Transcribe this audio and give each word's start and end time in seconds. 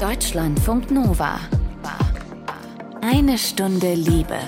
Deutschlandfunk 0.00 0.92
Nova. 0.92 1.40
Eine 3.00 3.36
Stunde 3.36 3.94
Liebe. 3.94 4.38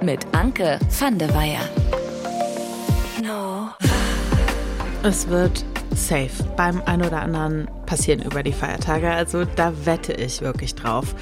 Mit 0.00 0.26
Anke 0.32 0.78
van 0.98 1.18
de 1.18 1.28
Weyer. 1.34 1.60
Es 5.02 5.28
wird 5.28 5.62
safe 5.94 6.30
beim 6.56 6.80
ein 6.86 7.02
oder 7.02 7.20
anderen 7.20 7.68
passieren 7.84 8.22
über 8.22 8.42
die 8.42 8.54
Feiertage. 8.54 9.10
Also 9.10 9.44
da 9.44 9.70
wette 9.84 10.14
ich 10.14 10.40
wirklich 10.40 10.74
drauf. 10.74 11.14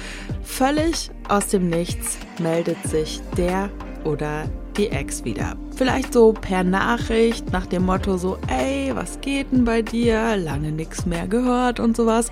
Völlig 0.43 1.11
aus 1.27 1.47
dem 1.47 1.69
Nichts 1.69 2.17
meldet 2.39 2.81
sich 2.87 3.19
der 3.35 3.69
oder 4.05 4.45
die 4.77 4.87
Ex 4.87 5.25
wieder. 5.25 5.57
Vielleicht 5.75 6.13
so 6.13 6.31
per 6.31 6.63
Nachricht 6.63 7.51
nach 7.51 7.65
dem 7.65 7.85
Motto 7.85 8.15
so, 8.15 8.37
ey, 8.47 8.91
was 8.95 9.19
geht 9.19 9.51
denn 9.51 9.65
bei 9.65 9.81
dir? 9.81 10.37
Lange 10.37 10.71
nichts 10.71 11.05
mehr 11.05 11.27
gehört 11.27 11.81
und 11.81 11.97
sowas. 11.97 12.31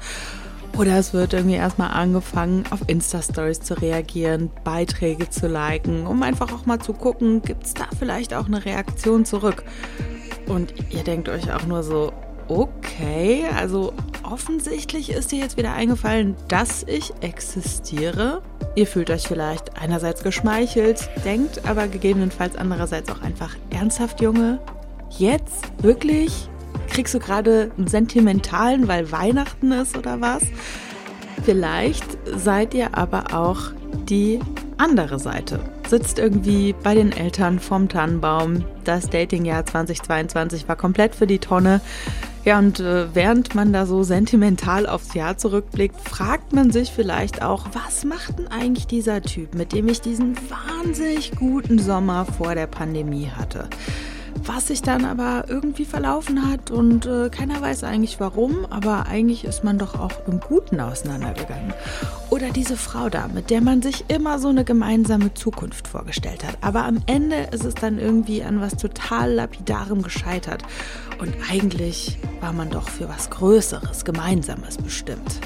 Oder 0.77 0.97
es 0.97 1.13
wird 1.13 1.33
irgendwie 1.33 1.55
erstmal 1.55 1.91
angefangen, 1.91 2.63
auf 2.71 2.79
Insta-Stories 2.87 3.59
zu 3.61 3.75
reagieren, 3.75 4.49
Beiträge 4.63 5.29
zu 5.29 5.47
liken, 5.47 6.07
um 6.07 6.23
einfach 6.23 6.51
auch 6.53 6.65
mal 6.65 6.79
zu 6.79 6.93
gucken, 6.93 7.41
gibt 7.41 7.65
es 7.65 7.73
da 7.73 7.85
vielleicht 7.97 8.33
auch 8.33 8.45
eine 8.45 8.63
Reaktion 8.63 9.25
zurück. 9.25 9.63
Und 10.47 10.73
ihr 10.89 11.03
denkt 11.03 11.29
euch 11.29 11.53
auch 11.53 11.65
nur 11.65 11.83
so, 11.83 12.13
okay, 12.47 13.45
also 13.55 13.93
offensichtlich 14.23 15.09
ist 15.11 15.31
dir 15.31 15.39
jetzt 15.39 15.57
wieder 15.57 15.73
eingefallen, 15.73 16.35
dass 16.47 16.83
ich 16.83 17.13
existiere. 17.21 18.41
Ihr 18.75 18.87
fühlt 18.87 19.09
euch 19.09 19.27
vielleicht 19.27 19.81
einerseits 19.81 20.23
geschmeichelt, 20.23 21.09
denkt 21.25 21.65
aber 21.65 21.87
gegebenenfalls 21.87 22.55
andererseits 22.55 23.09
auch 23.11 23.21
einfach 23.21 23.55
ernsthaft, 23.69 24.21
Junge. 24.21 24.59
Jetzt? 25.09 25.71
Wirklich? 25.81 26.49
Kriegst 26.91 27.13
du 27.13 27.19
gerade 27.19 27.71
einen 27.77 27.87
sentimentalen, 27.87 28.87
weil 28.89 29.11
Weihnachten 29.13 29.71
ist 29.71 29.97
oder 29.97 30.19
was? 30.19 30.43
Vielleicht 31.43 32.05
seid 32.35 32.73
ihr 32.73 32.97
aber 32.97 33.33
auch 33.33 33.71
die 34.09 34.39
andere 34.77 35.17
Seite. 35.17 35.59
Sitzt 35.87 36.19
irgendwie 36.19 36.73
bei 36.83 36.93
den 36.93 37.13
Eltern 37.13 37.59
vom 37.59 37.87
Tannenbaum. 37.87 38.65
Das 38.83 39.09
Datingjahr 39.09 39.65
2022 39.65 40.67
war 40.67 40.75
komplett 40.75 41.15
für 41.15 41.27
die 41.27 41.39
Tonne. 41.39 41.79
Ja, 42.43 42.59
und 42.59 42.79
äh, 42.79 43.13
während 43.15 43.55
man 43.55 43.71
da 43.71 43.85
so 43.85 44.03
sentimental 44.03 44.85
aufs 44.85 45.13
Jahr 45.13 45.37
zurückblickt, 45.37 45.95
fragt 46.01 46.53
man 46.53 46.71
sich 46.71 46.91
vielleicht 46.91 47.41
auch, 47.41 47.67
was 47.71 48.03
macht 48.03 48.39
denn 48.39 48.47
eigentlich 48.47 48.87
dieser 48.87 49.21
Typ, 49.21 49.53
mit 49.55 49.71
dem 49.71 49.87
ich 49.87 50.01
diesen 50.01 50.35
wahnsinnig 50.49 51.31
guten 51.37 51.79
Sommer 51.79 52.25
vor 52.25 52.55
der 52.55 52.67
Pandemie 52.67 53.29
hatte? 53.29 53.69
Was 54.45 54.67
sich 54.67 54.81
dann 54.81 55.05
aber 55.05 55.45
irgendwie 55.47 55.85
verlaufen 55.85 56.49
hat 56.49 56.71
und 56.71 57.05
äh, 57.05 57.29
keiner 57.29 57.61
weiß 57.61 57.83
eigentlich 57.83 58.19
warum, 58.19 58.65
aber 58.69 59.07
eigentlich 59.07 59.43
ist 59.45 59.63
man 59.63 59.77
doch 59.77 59.99
auch 59.99 60.27
im 60.27 60.39
Guten 60.39 60.79
auseinandergegangen. 60.79 61.73
Oder 62.29 62.49
diese 62.49 62.77
Frau 62.77 63.09
da, 63.09 63.27
mit 63.27 63.49
der 63.49 63.61
man 63.61 63.81
sich 63.81 64.05
immer 64.07 64.39
so 64.39 64.49
eine 64.49 64.63
gemeinsame 64.63 65.33
Zukunft 65.33 65.87
vorgestellt 65.87 66.45
hat, 66.45 66.57
aber 66.61 66.85
am 66.85 67.01
Ende 67.05 67.49
ist 67.51 67.65
es 67.65 67.75
dann 67.75 67.99
irgendwie 67.99 68.43
an 68.43 68.61
was 68.61 68.77
total 68.77 69.33
lapidarem 69.33 70.01
gescheitert 70.01 70.63
und 71.19 71.33
eigentlich 71.51 72.17
war 72.39 72.53
man 72.53 72.69
doch 72.69 72.89
für 72.89 73.09
was 73.09 73.29
Größeres, 73.29 74.05
Gemeinsames 74.05 74.77
bestimmt. 74.77 75.39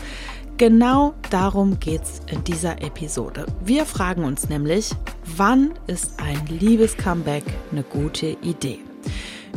Genau 0.58 1.14
darum 1.32 1.82
geht's 1.82 2.22
in 2.32 2.42
dieser 2.46 2.82
Episode. 2.82 3.46
Wir 3.66 3.86
fragen 3.86 4.24
uns 4.24 4.48
nämlich, 4.48 4.92
wann 5.36 5.74
ist 5.88 6.18
ein 6.18 6.46
Liebes-Comeback 6.48 7.44
eine 7.74 7.84
gute 7.84 8.38
Idee? 8.42 8.80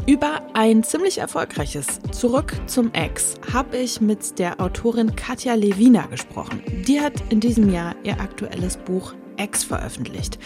Über 0.08 0.42
ein 0.54 0.82
ziemlich 0.82 1.18
erfolgreiches 1.18 2.00
Zurück 2.10 2.52
zum 2.66 2.92
Ex 2.94 3.36
habe 3.52 3.76
ich 3.76 4.00
mit 4.00 4.40
der 4.40 4.60
Autorin 4.60 5.14
Katja 5.14 5.54
Lewina 5.54 6.06
gesprochen. 6.06 6.64
Die 6.88 7.00
hat 7.00 7.12
in 7.30 7.38
diesem 7.38 7.72
Jahr 7.72 7.94
ihr 8.02 8.20
aktuelles 8.20 8.76
Buch 8.76 9.14
Ex 9.38 9.64
veröffentlicht. 9.64 10.38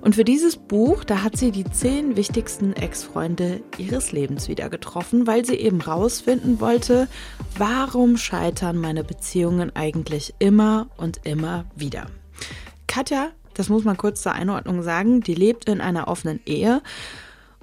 Und 0.00 0.14
für 0.14 0.24
dieses 0.24 0.56
Buch, 0.56 1.04
da 1.04 1.22
hat 1.22 1.36
sie 1.36 1.50
die 1.50 1.64
zehn 1.64 2.16
wichtigsten 2.16 2.72
Ex-Freunde 2.74 3.62
ihres 3.76 4.12
Lebens 4.12 4.48
wieder 4.48 4.68
getroffen, 4.68 5.26
weil 5.26 5.44
sie 5.44 5.56
eben 5.56 5.80
rausfinden 5.80 6.60
wollte, 6.60 7.08
warum 7.58 8.16
scheitern 8.16 8.78
meine 8.78 9.04
Beziehungen 9.04 9.74
eigentlich 9.74 10.34
immer 10.38 10.88
und 10.96 11.20
immer 11.24 11.64
wieder. 11.74 12.06
Katja, 12.86 13.30
das 13.54 13.68
muss 13.68 13.84
man 13.84 13.96
kurz 13.96 14.22
zur 14.22 14.32
Einordnung 14.32 14.82
sagen, 14.82 15.22
die 15.22 15.34
lebt 15.34 15.68
in 15.68 15.80
einer 15.80 16.08
offenen 16.08 16.40
Ehe 16.46 16.82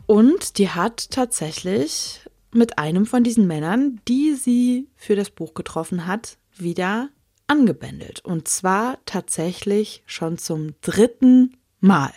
und 0.05 0.57
die 0.57 0.69
hat 0.69 1.11
tatsächlich 1.11 2.21
mit 2.51 2.77
einem 2.77 3.05
von 3.05 3.23
diesen 3.23 3.47
Männern, 3.47 4.01
die 4.07 4.33
sie 4.33 4.87
für 4.95 5.15
das 5.15 5.29
Buch 5.29 5.53
getroffen 5.53 6.07
hat, 6.07 6.37
wieder 6.55 7.09
angebändelt. 7.47 8.23
Und 8.23 8.47
zwar 8.47 8.97
tatsächlich 9.05 10.03
schon 10.05 10.37
zum 10.37 10.75
dritten 10.81 11.57
Mal. 11.79 12.11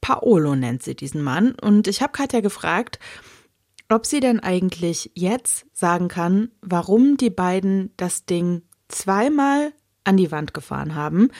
Paolo 0.00 0.54
nennt 0.54 0.82
sie 0.82 0.94
diesen 0.94 1.22
Mann. 1.22 1.54
Und 1.60 1.88
ich 1.88 2.02
habe 2.02 2.12
Katja 2.12 2.40
gefragt, 2.40 2.98
ob 3.88 4.06
sie 4.06 4.20
denn 4.20 4.40
eigentlich 4.40 5.10
jetzt 5.14 5.66
sagen 5.72 6.08
kann, 6.08 6.50
warum 6.60 7.16
die 7.16 7.30
beiden 7.30 7.92
das 7.96 8.24
Ding 8.24 8.62
zweimal 8.88 9.72
an 10.04 10.16
die 10.16 10.30
Wand 10.30 10.54
gefahren 10.54 10.94
haben, 10.94 11.30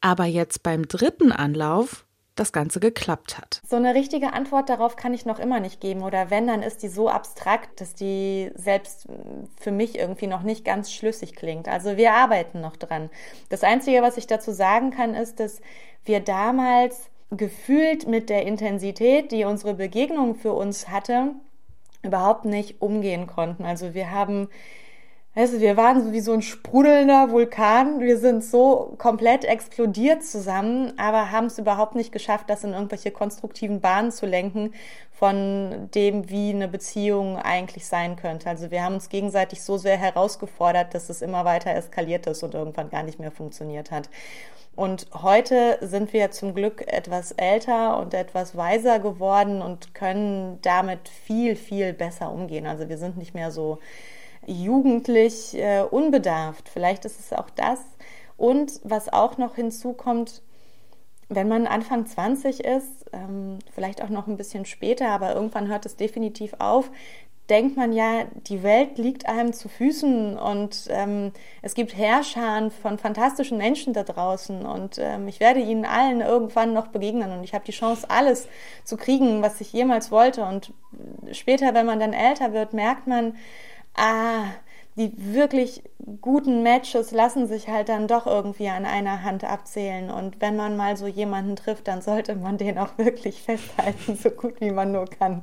aber 0.00 0.24
jetzt 0.24 0.62
beim 0.62 0.86
dritten 0.86 1.32
Anlauf 1.32 2.04
das 2.34 2.52
Ganze 2.52 2.80
geklappt 2.80 3.38
hat. 3.38 3.60
So 3.68 3.76
eine 3.76 3.94
richtige 3.94 4.32
Antwort 4.32 4.68
darauf 4.68 4.96
kann 4.96 5.14
ich 5.14 5.24
noch 5.24 5.38
immer 5.38 5.60
nicht 5.60 5.80
geben. 5.80 6.02
Oder 6.02 6.30
wenn, 6.30 6.46
dann 6.46 6.62
ist 6.62 6.82
die 6.82 6.88
so 6.88 7.08
abstrakt, 7.08 7.80
dass 7.80 7.94
die 7.94 8.50
selbst 8.54 9.06
für 9.60 9.70
mich 9.70 9.98
irgendwie 9.98 10.26
noch 10.26 10.42
nicht 10.42 10.64
ganz 10.64 10.92
schlüssig 10.92 11.36
klingt. 11.36 11.68
Also 11.68 11.96
wir 11.96 12.12
arbeiten 12.12 12.60
noch 12.60 12.76
dran. 12.76 13.10
Das 13.50 13.62
Einzige, 13.62 14.02
was 14.02 14.16
ich 14.16 14.26
dazu 14.26 14.50
sagen 14.50 14.90
kann, 14.90 15.14
ist, 15.14 15.38
dass 15.38 15.60
wir 16.04 16.20
damals 16.20 17.08
gefühlt 17.30 18.06
mit 18.06 18.30
der 18.30 18.46
Intensität, 18.46 19.32
die 19.32 19.44
unsere 19.44 19.74
Begegnung 19.74 20.34
für 20.34 20.52
uns 20.52 20.88
hatte, 20.88 21.32
überhaupt 22.02 22.44
nicht 22.44 22.82
umgehen 22.82 23.26
konnten. 23.26 23.64
Also 23.64 23.94
wir 23.94 24.10
haben 24.10 24.48
Weißt 25.36 25.52
du, 25.52 25.60
wir 25.60 25.76
waren 25.76 26.00
so 26.00 26.12
wie 26.12 26.20
so 26.20 26.32
ein 26.32 26.42
sprudelnder 26.42 27.32
Vulkan. 27.32 27.98
Wir 27.98 28.18
sind 28.18 28.44
so 28.44 28.94
komplett 28.98 29.44
explodiert 29.44 30.22
zusammen, 30.24 30.92
aber 30.96 31.32
haben 31.32 31.46
es 31.46 31.58
überhaupt 31.58 31.96
nicht 31.96 32.12
geschafft, 32.12 32.48
das 32.48 32.62
in 32.62 32.72
irgendwelche 32.72 33.10
konstruktiven 33.10 33.80
Bahnen 33.80 34.12
zu 34.12 34.26
lenken 34.26 34.72
von 35.10 35.88
dem, 35.92 36.30
wie 36.30 36.50
eine 36.50 36.68
Beziehung 36.68 37.36
eigentlich 37.36 37.88
sein 37.88 38.14
könnte. 38.14 38.48
Also 38.48 38.70
wir 38.70 38.84
haben 38.84 38.94
uns 38.94 39.08
gegenseitig 39.08 39.64
so 39.64 39.76
sehr 39.76 39.96
herausgefordert, 39.96 40.94
dass 40.94 41.08
es 41.08 41.20
immer 41.20 41.44
weiter 41.44 41.74
eskaliert 41.74 42.28
ist 42.28 42.44
und 42.44 42.54
irgendwann 42.54 42.90
gar 42.90 43.02
nicht 43.02 43.18
mehr 43.18 43.32
funktioniert 43.32 43.90
hat. 43.90 44.08
Und 44.76 45.08
heute 45.20 45.78
sind 45.80 46.12
wir 46.12 46.30
zum 46.30 46.54
Glück 46.54 46.84
etwas 46.86 47.32
älter 47.32 47.98
und 47.98 48.14
etwas 48.14 48.56
weiser 48.56 49.00
geworden 49.00 49.62
und 49.62 49.94
können 49.94 50.60
damit 50.62 51.08
viel, 51.08 51.56
viel 51.56 51.92
besser 51.92 52.30
umgehen. 52.30 52.66
Also 52.66 52.88
wir 52.88 52.98
sind 52.98 53.16
nicht 53.16 53.34
mehr 53.34 53.50
so 53.50 53.78
jugendlich 54.46 55.54
äh, 55.56 55.82
unbedarft. 55.82 56.68
Vielleicht 56.68 57.04
ist 57.04 57.20
es 57.20 57.32
auch 57.32 57.50
das. 57.50 57.80
Und 58.36 58.80
was 58.82 59.12
auch 59.12 59.38
noch 59.38 59.54
hinzukommt, 59.54 60.42
wenn 61.28 61.48
man 61.48 61.66
Anfang 61.66 62.06
20 62.06 62.64
ist, 62.64 63.06
ähm, 63.12 63.58
vielleicht 63.74 64.02
auch 64.02 64.08
noch 64.08 64.26
ein 64.26 64.36
bisschen 64.36 64.66
später, 64.66 65.08
aber 65.08 65.34
irgendwann 65.34 65.68
hört 65.68 65.86
es 65.86 65.96
definitiv 65.96 66.54
auf, 66.58 66.90
denkt 67.50 67.76
man 67.76 67.92
ja, 67.92 68.24
die 68.46 68.62
Welt 68.62 68.96
liegt 68.96 69.26
einem 69.28 69.52
zu 69.52 69.68
Füßen 69.68 70.38
und 70.38 70.86
ähm, 70.88 71.32
es 71.60 71.74
gibt 71.74 71.94
Herrscharen 71.94 72.70
von 72.70 72.98
fantastischen 72.98 73.58
Menschen 73.58 73.92
da 73.92 74.02
draußen 74.02 74.64
und 74.64 74.98
ähm, 74.98 75.28
ich 75.28 75.40
werde 75.40 75.60
ihnen 75.60 75.84
allen 75.84 76.22
irgendwann 76.22 76.72
noch 76.72 76.86
begegnen 76.86 77.32
und 77.32 77.44
ich 77.44 77.52
habe 77.52 77.64
die 77.64 77.72
Chance, 77.72 78.08
alles 78.08 78.48
zu 78.84 78.96
kriegen, 78.96 79.42
was 79.42 79.60
ich 79.60 79.72
jemals 79.72 80.10
wollte. 80.10 80.44
Und 80.44 80.72
später, 81.32 81.74
wenn 81.74 81.84
man 81.84 82.00
dann 82.00 82.14
älter 82.14 82.54
wird, 82.54 82.72
merkt 82.72 83.06
man, 83.06 83.36
ah, 83.94 84.44
die 84.96 85.12
wirklich 85.16 85.82
guten 86.20 86.62
Matches 86.62 87.10
lassen 87.10 87.48
sich 87.48 87.68
halt 87.68 87.88
dann 87.88 88.06
doch 88.06 88.26
irgendwie 88.26 88.68
an 88.68 88.84
einer 88.84 89.22
Hand 89.22 89.44
abzählen. 89.44 90.10
Und 90.10 90.40
wenn 90.40 90.56
man 90.56 90.76
mal 90.76 90.96
so 90.96 91.06
jemanden 91.06 91.56
trifft, 91.56 91.88
dann 91.88 92.00
sollte 92.00 92.36
man 92.36 92.58
den 92.58 92.78
auch 92.78 92.96
wirklich 92.98 93.42
festhalten, 93.42 94.16
so 94.16 94.30
gut 94.30 94.60
wie 94.60 94.70
man 94.70 94.92
nur 94.92 95.06
kann. 95.06 95.42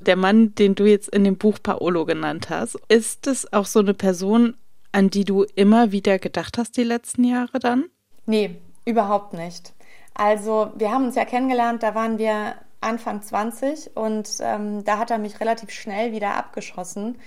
Der 0.00 0.16
Mann, 0.16 0.54
den 0.54 0.74
du 0.74 0.84
jetzt 0.84 1.08
in 1.08 1.24
dem 1.24 1.36
Buch 1.36 1.58
Paolo 1.62 2.04
genannt 2.06 2.48
hast, 2.50 2.78
ist 2.88 3.26
es 3.26 3.52
auch 3.52 3.66
so 3.66 3.80
eine 3.80 3.94
Person, 3.94 4.56
an 4.92 5.10
die 5.10 5.24
du 5.24 5.44
immer 5.54 5.92
wieder 5.92 6.18
gedacht 6.18 6.58
hast 6.58 6.76
die 6.76 6.84
letzten 6.84 7.24
Jahre 7.24 7.58
dann? 7.58 7.84
Nee, 8.24 8.56
überhaupt 8.84 9.34
nicht. 9.34 9.74
Also 10.14 10.70
wir 10.76 10.90
haben 10.90 11.06
uns 11.06 11.14
ja 11.14 11.26
kennengelernt, 11.26 11.82
da 11.82 11.94
waren 11.94 12.18
wir 12.18 12.54
Anfang 12.80 13.22
20 13.22 13.96
und 13.96 14.28
ähm, 14.40 14.84
da 14.84 14.98
hat 14.98 15.10
er 15.10 15.18
mich 15.18 15.40
relativ 15.40 15.70
schnell 15.70 16.12
wieder 16.12 16.36
abgeschossen. 16.36 17.18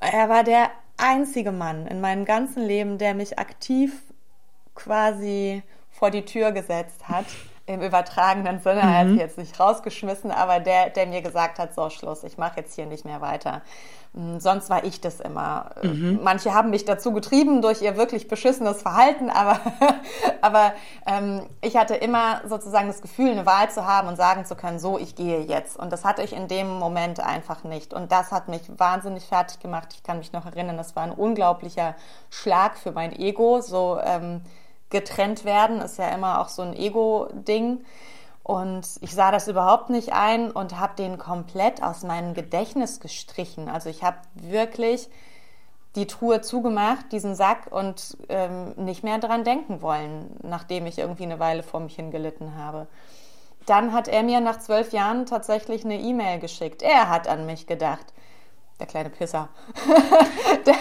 Er 0.00 0.28
war 0.28 0.44
der 0.44 0.70
einzige 0.96 1.52
Mann 1.52 1.86
in 1.86 2.00
meinem 2.00 2.24
ganzen 2.24 2.64
Leben, 2.64 2.98
der 2.98 3.14
mich 3.14 3.38
aktiv 3.38 4.02
quasi 4.74 5.62
vor 5.90 6.10
die 6.10 6.24
Tür 6.24 6.52
gesetzt 6.52 7.08
hat. 7.08 7.26
Im 7.66 7.82
übertragenen 7.82 8.60
Sinne, 8.60 8.82
mhm. 8.82 8.88
er 8.88 8.98
hat 8.98 9.08
jetzt 9.18 9.38
nicht 9.38 9.58
rausgeschmissen, 9.58 10.30
aber 10.30 10.60
der, 10.60 10.90
der 10.90 11.06
mir 11.06 11.20
gesagt 11.20 11.58
hat, 11.58 11.74
so 11.74 11.90
Schluss, 11.90 12.22
ich 12.22 12.38
mache 12.38 12.60
jetzt 12.60 12.74
hier 12.74 12.86
nicht 12.86 13.04
mehr 13.04 13.20
weiter. 13.20 13.62
Hm, 14.14 14.38
sonst 14.38 14.70
war 14.70 14.84
ich 14.84 15.00
das 15.00 15.18
immer. 15.18 15.70
Mhm. 15.82 16.20
Manche 16.22 16.54
haben 16.54 16.70
mich 16.70 16.84
dazu 16.84 17.12
getrieben 17.12 17.62
durch 17.62 17.82
ihr 17.82 17.96
wirklich 17.96 18.28
beschissenes 18.28 18.82
Verhalten, 18.82 19.30
aber, 19.30 19.60
aber 20.40 20.74
ähm, 21.06 21.42
ich 21.60 21.76
hatte 21.76 21.96
immer 21.96 22.40
sozusagen 22.46 22.86
das 22.86 23.02
Gefühl, 23.02 23.32
eine 23.32 23.46
Wahl 23.46 23.68
zu 23.68 23.84
haben 23.84 24.06
und 24.06 24.16
sagen 24.16 24.44
zu 24.44 24.54
können, 24.54 24.78
so, 24.78 24.96
ich 24.96 25.16
gehe 25.16 25.40
jetzt. 25.40 25.76
Und 25.76 25.92
das 25.92 26.04
hatte 26.04 26.22
ich 26.22 26.34
in 26.34 26.46
dem 26.46 26.78
Moment 26.78 27.18
einfach 27.18 27.64
nicht. 27.64 27.92
Und 27.92 28.12
das 28.12 28.30
hat 28.30 28.46
mich 28.46 28.62
wahnsinnig 28.78 29.24
fertig 29.24 29.58
gemacht. 29.58 29.88
Ich 29.92 30.04
kann 30.04 30.18
mich 30.18 30.32
noch 30.32 30.46
erinnern, 30.46 30.76
das 30.76 30.94
war 30.94 31.02
ein 31.02 31.12
unglaublicher 31.12 31.96
Schlag 32.30 32.78
für 32.78 32.92
mein 32.92 33.12
Ego. 33.12 33.60
So 33.60 33.98
ähm, 34.04 34.42
getrennt 34.96 35.44
werden 35.44 35.82
ist 35.82 35.98
ja 35.98 36.08
immer 36.08 36.40
auch 36.40 36.48
so 36.48 36.62
ein 36.62 36.74
Ego-Ding. 36.74 37.84
Und 38.42 38.86
ich 39.02 39.12
sah 39.12 39.30
das 39.30 39.46
überhaupt 39.46 39.90
nicht 39.90 40.14
ein 40.14 40.50
und 40.50 40.78
habe 40.78 40.96
den 40.96 41.18
komplett 41.18 41.82
aus 41.82 42.02
meinem 42.02 42.32
Gedächtnis 42.32 42.98
gestrichen. 43.00 43.68
Also 43.68 43.90
ich 43.90 44.02
habe 44.02 44.16
wirklich 44.34 45.10
die 45.96 46.06
Truhe 46.06 46.40
zugemacht, 46.40 47.12
diesen 47.12 47.34
Sack 47.34 47.66
und 47.70 48.16
ähm, 48.30 48.72
nicht 48.76 49.04
mehr 49.04 49.18
dran 49.18 49.44
denken 49.44 49.82
wollen, 49.82 50.34
nachdem 50.42 50.86
ich 50.86 50.98
irgendwie 50.98 51.24
eine 51.24 51.40
Weile 51.40 51.62
vor 51.62 51.80
mich 51.80 51.96
hingelitten 51.96 52.56
habe. 52.56 52.86
Dann 53.66 53.92
hat 53.92 54.08
er 54.08 54.22
mir 54.22 54.40
nach 54.40 54.60
zwölf 54.60 54.92
Jahren 54.92 55.26
tatsächlich 55.26 55.84
eine 55.84 55.98
E-Mail 56.00 56.38
geschickt. 56.38 56.82
Er 56.82 57.10
hat 57.10 57.28
an 57.28 57.44
mich 57.44 57.66
gedacht. 57.66 58.14
Der 58.78 58.86
kleine 58.86 59.08
Pisser. 59.08 59.48
der, 60.66 60.74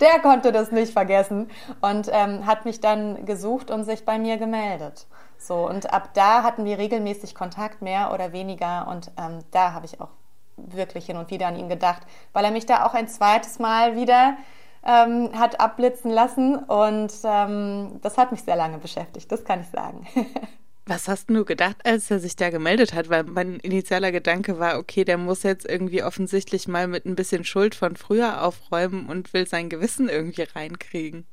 der 0.00 0.20
konnte 0.20 0.50
das 0.50 0.72
nicht 0.72 0.92
vergessen 0.92 1.48
und 1.80 2.10
ähm, 2.12 2.44
hat 2.46 2.64
mich 2.64 2.80
dann 2.80 3.24
gesucht 3.24 3.70
und 3.70 3.84
sich 3.84 4.04
bei 4.04 4.18
mir 4.18 4.36
gemeldet. 4.36 5.06
So, 5.38 5.68
und 5.68 5.92
ab 5.92 6.10
da 6.14 6.42
hatten 6.42 6.64
wir 6.64 6.78
regelmäßig 6.78 7.34
Kontakt, 7.34 7.82
mehr 7.82 8.12
oder 8.12 8.32
weniger. 8.32 8.88
Und 8.88 9.12
ähm, 9.16 9.40
da 9.52 9.72
habe 9.72 9.86
ich 9.86 10.00
auch 10.00 10.08
wirklich 10.56 11.06
hin 11.06 11.16
und 11.16 11.30
wieder 11.30 11.46
an 11.46 11.56
ihn 11.56 11.68
gedacht, 11.68 12.02
weil 12.32 12.44
er 12.44 12.50
mich 12.50 12.66
da 12.66 12.84
auch 12.86 12.94
ein 12.94 13.08
zweites 13.08 13.58
Mal 13.58 13.94
wieder 13.94 14.36
ähm, 14.84 15.30
hat 15.38 15.60
abblitzen 15.60 16.10
lassen. 16.10 16.56
Und 16.56 17.12
ähm, 17.24 18.00
das 18.02 18.18
hat 18.18 18.32
mich 18.32 18.42
sehr 18.42 18.56
lange 18.56 18.78
beschäftigt, 18.78 19.30
das 19.30 19.44
kann 19.44 19.60
ich 19.60 19.68
sagen. 19.68 20.06
Was 20.88 21.08
hast 21.08 21.28
du 21.30 21.44
gedacht, 21.44 21.76
als 21.84 22.10
er 22.12 22.20
sich 22.20 22.36
da 22.36 22.50
gemeldet 22.50 22.94
hat? 22.94 23.08
Weil 23.08 23.24
mein 23.24 23.58
initialer 23.58 24.12
Gedanke 24.12 24.60
war, 24.60 24.78
okay, 24.78 25.04
der 25.04 25.18
muss 25.18 25.42
jetzt 25.42 25.68
irgendwie 25.68 26.04
offensichtlich 26.04 26.68
mal 26.68 26.86
mit 26.86 27.04
ein 27.06 27.16
bisschen 27.16 27.44
Schuld 27.44 27.74
von 27.74 27.96
früher 27.96 28.44
aufräumen 28.44 29.06
und 29.08 29.32
will 29.34 29.48
sein 29.48 29.68
Gewissen 29.68 30.08
irgendwie 30.08 30.42
reinkriegen. 30.42 31.26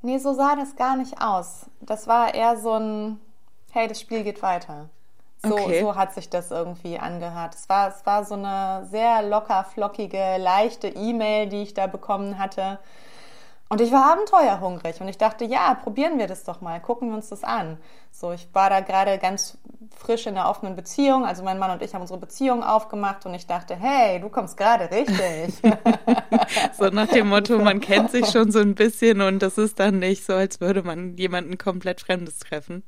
Nee, 0.00 0.16
so 0.18 0.32
sah 0.32 0.56
das 0.56 0.74
gar 0.74 0.96
nicht 0.96 1.20
aus. 1.20 1.66
Das 1.80 2.06
war 2.06 2.34
eher 2.34 2.56
so 2.56 2.72
ein, 2.72 3.20
hey, 3.72 3.88
das 3.88 4.00
Spiel 4.00 4.24
geht 4.24 4.42
weiter. 4.42 4.88
So, 5.44 5.58
okay. 5.58 5.80
so 5.80 5.94
hat 5.94 6.14
sich 6.14 6.30
das 6.30 6.50
irgendwie 6.50 6.98
angehört. 6.98 7.54
Es 7.54 7.68
war, 7.68 7.88
es 7.88 8.06
war 8.06 8.24
so 8.24 8.34
eine 8.34 8.86
sehr 8.90 9.22
locker, 9.22 9.64
flockige, 9.64 10.38
leichte 10.38 10.88
E-Mail, 10.88 11.48
die 11.48 11.62
ich 11.62 11.74
da 11.74 11.88
bekommen 11.88 12.38
hatte. 12.38 12.78
Und 13.72 13.80
ich 13.80 13.90
war 13.90 14.12
abenteuerhungrig 14.12 15.00
und 15.00 15.08
ich 15.08 15.16
dachte, 15.16 15.46
ja, 15.46 15.72
probieren 15.72 16.18
wir 16.18 16.26
das 16.26 16.44
doch 16.44 16.60
mal, 16.60 16.78
gucken 16.78 17.08
wir 17.08 17.14
uns 17.14 17.30
das 17.30 17.42
an. 17.42 17.78
So, 18.10 18.30
ich 18.30 18.46
war 18.52 18.68
da 18.68 18.80
gerade 18.80 19.16
ganz 19.16 19.56
frisch 19.96 20.26
in 20.26 20.36
einer 20.36 20.50
offenen 20.50 20.76
Beziehung, 20.76 21.24
also 21.24 21.42
mein 21.42 21.58
Mann 21.58 21.70
und 21.70 21.80
ich 21.80 21.94
haben 21.94 22.02
unsere 22.02 22.20
Beziehung 22.20 22.62
aufgemacht 22.62 23.24
und 23.24 23.32
ich 23.32 23.46
dachte, 23.46 23.74
hey, 23.74 24.20
du 24.20 24.28
kommst 24.28 24.58
gerade 24.58 24.90
richtig. 24.90 25.54
so 26.78 26.88
nach 26.88 27.08
dem 27.08 27.30
Motto, 27.30 27.58
man 27.58 27.80
kennt 27.80 28.10
sich 28.10 28.28
schon 28.28 28.52
so 28.52 28.58
ein 28.58 28.74
bisschen 28.74 29.22
und 29.22 29.38
das 29.38 29.56
ist 29.56 29.80
dann 29.80 30.00
nicht 30.00 30.26
so, 30.26 30.34
als 30.34 30.60
würde 30.60 30.82
man 30.82 31.16
jemanden 31.16 31.56
komplett 31.56 32.02
Fremdes 32.02 32.40
treffen. 32.40 32.82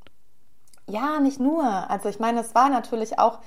Ja, 0.87 1.19
nicht 1.19 1.41
nur. 1.41 1.65
Also 1.65 2.11
ich 2.11 2.19
meine, 2.19 2.41
es 2.41 2.55
war 2.55 2.69
natürlich 2.69 3.19
auch 3.19 3.39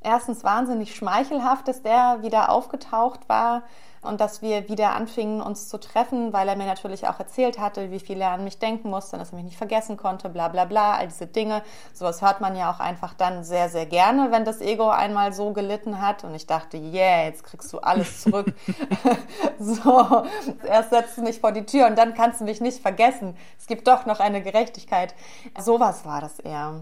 erstens 0.00 0.44
wahnsinnig 0.44 0.94
schmeichelhaft, 0.94 1.68
dass 1.68 1.82
der 1.82 2.18
wieder 2.22 2.50
aufgetaucht 2.50 3.28
war 3.28 3.62
und 4.06 4.20
dass 4.20 4.40
wir 4.40 4.68
wieder 4.68 4.94
anfingen, 4.94 5.40
uns 5.40 5.68
zu 5.68 5.78
treffen, 5.78 6.32
weil 6.32 6.48
er 6.48 6.56
mir 6.56 6.66
natürlich 6.66 7.08
auch 7.08 7.18
erzählt 7.18 7.58
hatte, 7.58 7.90
wie 7.90 7.98
viel 7.98 8.20
er 8.20 8.30
an 8.30 8.44
mich 8.44 8.58
denken 8.58 8.88
musste, 8.90 9.18
dass 9.18 9.32
er 9.32 9.36
mich 9.36 9.44
nicht 9.44 9.56
vergessen 9.56 9.96
konnte, 9.96 10.28
bla 10.28 10.48
bla 10.48 10.64
bla, 10.64 10.94
all 10.94 11.08
diese 11.08 11.26
Dinge. 11.26 11.62
Sowas 11.92 12.22
hört 12.22 12.40
man 12.40 12.56
ja 12.56 12.70
auch 12.70 12.80
einfach 12.80 13.14
dann 13.14 13.44
sehr, 13.44 13.68
sehr 13.68 13.86
gerne, 13.86 14.30
wenn 14.30 14.44
das 14.44 14.60
Ego 14.60 14.88
einmal 14.88 15.32
so 15.32 15.52
gelitten 15.52 16.00
hat. 16.00 16.24
Und 16.24 16.34
ich 16.34 16.46
dachte, 16.46 16.76
yeah, 16.76 17.24
jetzt 17.24 17.44
kriegst 17.44 17.72
du 17.72 17.78
alles 17.78 18.22
zurück. 18.22 18.54
so, 19.58 20.24
erst 20.66 20.90
setzt 20.90 21.18
du 21.18 21.22
mich 21.22 21.40
vor 21.40 21.52
die 21.52 21.66
Tür 21.66 21.86
und 21.86 21.96
dann 21.96 22.14
kannst 22.14 22.40
du 22.40 22.44
mich 22.44 22.60
nicht 22.60 22.80
vergessen. 22.80 23.36
Es 23.58 23.66
gibt 23.66 23.88
doch 23.88 24.06
noch 24.06 24.20
eine 24.20 24.42
Gerechtigkeit. 24.42 25.14
Sowas 25.58 26.04
war 26.04 26.20
das 26.20 26.38
eher. 26.38 26.80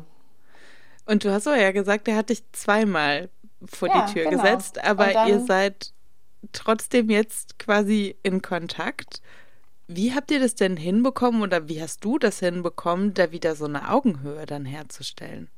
Und 1.06 1.25
du 1.25 1.33
hast 1.33 1.45
so 1.45 1.55
ja 1.55 1.73
gesagt, 1.73 2.09
er 2.09 2.17
hat 2.17 2.31
dich 2.31 2.43
zweimal 2.53 3.29
vor 3.65 3.89
ja, 3.89 4.06
die 4.06 4.12
Tür 4.12 4.31
genau. 4.31 4.43
gesetzt, 4.43 4.83
aber 4.83 5.27
ihr 5.27 5.41
seid 5.41 5.93
trotzdem 6.53 7.11
jetzt 7.11 7.59
quasi 7.59 8.17
in 8.23 8.43
Kontakt. 8.43 9.23
Wie 9.87 10.15
habt 10.15 10.31
ihr 10.31 10.41
das 10.41 10.55
denn 10.55 10.77
hinbekommen 10.77 11.43
oder 11.43 11.69
wie 11.69 11.83
hast 11.83 12.05
du 12.05 12.19
das 12.19 12.39
hinbekommen, 12.39 13.12
da 13.15 13.33
wieder 13.33 13.55
so 13.55 13.67
eine 13.67 13.91
Augenhöhe 13.91 14.47
dann 14.47 14.65
herzustellen? 14.65 15.49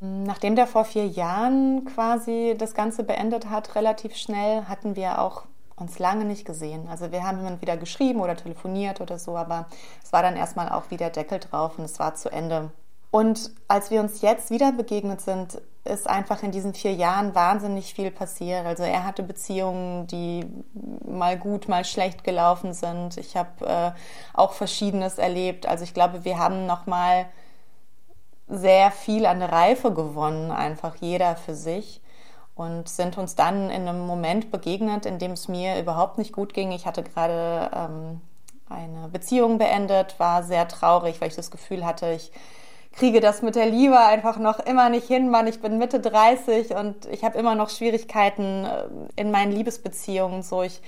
Nachdem 0.00 0.56
der 0.56 0.66
vor 0.66 0.84
vier 0.84 1.06
Jahren 1.06 1.84
quasi 1.84 2.54
das 2.58 2.74
Ganze 2.74 3.04
beendet 3.04 3.48
hat, 3.48 3.76
relativ 3.76 4.16
schnell, 4.16 4.64
hatten 4.64 4.96
wir 4.96 5.20
auch 5.20 5.44
uns 5.76 5.98
lange 5.98 6.24
nicht 6.24 6.44
gesehen. 6.44 6.88
Also 6.88 7.12
wir 7.12 7.22
haben 7.24 7.38
immer 7.38 7.60
wieder 7.60 7.76
geschrieben 7.76 8.20
oder 8.20 8.36
telefoniert 8.36 9.00
oder 9.00 9.18
so, 9.18 9.36
aber 9.36 9.66
es 10.02 10.12
war 10.12 10.22
dann 10.22 10.36
erstmal 10.36 10.68
auch 10.70 10.90
wieder 10.90 11.10
Deckel 11.10 11.38
drauf 11.38 11.78
und 11.78 11.84
es 11.84 11.98
war 11.98 12.14
zu 12.14 12.30
Ende. 12.30 12.70
Und 13.12 13.50
als 13.68 13.90
wir 13.90 14.00
uns 14.00 14.22
jetzt 14.22 14.50
wieder 14.50 14.72
begegnet 14.72 15.20
sind, 15.20 15.60
ist 15.84 16.08
einfach 16.08 16.42
in 16.42 16.50
diesen 16.50 16.72
vier 16.72 16.94
Jahren 16.94 17.34
wahnsinnig 17.34 17.92
viel 17.92 18.10
passiert. 18.10 18.64
Also 18.64 18.84
er 18.84 19.04
hatte 19.04 19.22
Beziehungen, 19.22 20.06
die 20.06 20.46
mal 21.06 21.36
gut, 21.38 21.68
mal 21.68 21.84
schlecht 21.84 22.24
gelaufen 22.24 22.72
sind. 22.72 23.18
Ich 23.18 23.36
habe 23.36 23.66
äh, 23.66 23.90
auch 24.32 24.52
Verschiedenes 24.52 25.18
erlebt. 25.18 25.66
Also 25.66 25.84
ich 25.84 25.92
glaube, 25.92 26.24
wir 26.24 26.38
haben 26.38 26.64
noch 26.64 26.86
mal 26.86 27.26
sehr 28.48 28.90
viel 28.90 29.26
an 29.26 29.42
Reife 29.42 29.92
gewonnen, 29.92 30.50
einfach 30.50 30.96
jeder 30.96 31.36
für 31.36 31.54
sich 31.54 32.00
und 32.54 32.88
sind 32.88 33.18
uns 33.18 33.34
dann 33.34 33.68
in 33.68 33.86
einem 33.86 34.06
Moment 34.06 34.50
begegnet, 34.50 35.04
in 35.04 35.18
dem 35.18 35.32
es 35.32 35.48
mir 35.48 35.78
überhaupt 35.78 36.16
nicht 36.16 36.32
gut 36.32 36.54
ging. 36.54 36.72
Ich 36.72 36.86
hatte 36.86 37.02
gerade 37.02 37.70
ähm, 37.74 38.20
eine 38.70 39.08
Beziehung 39.08 39.58
beendet, 39.58 40.18
war 40.18 40.42
sehr 40.44 40.66
traurig, 40.66 41.20
weil 41.20 41.28
ich 41.28 41.36
das 41.36 41.50
Gefühl 41.50 41.84
hatte, 41.84 42.12
ich 42.12 42.32
kriege 42.92 43.20
das 43.20 43.42
mit 43.42 43.54
der 43.54 43.66
Liebe 43.66 43.98
einfach 43.98 44.38
noch 44.38 44.60
immer 44.60 44.88
nicht 44.88 45.06
hin, 45.06 45.30
Mann. 45.30 45.46
Ich 45.46 45.60
bin 45.60 45.78
Mitte 45.78 46.00
30 46.00 46.74
und 46.74 47.06
ich 47.06 47.24
habe 47.24 47.38
immer 47.38 47.54
noch 47.54 47.70
Schwierigkeiten 47.70 48.64
äh, 48.64 48.84
in 49.16 49.30
meinen 49.30 49.52
Liebesbeziehungen. 49.52 50.42
So, 50.42 50.62
ich 50.62 50.80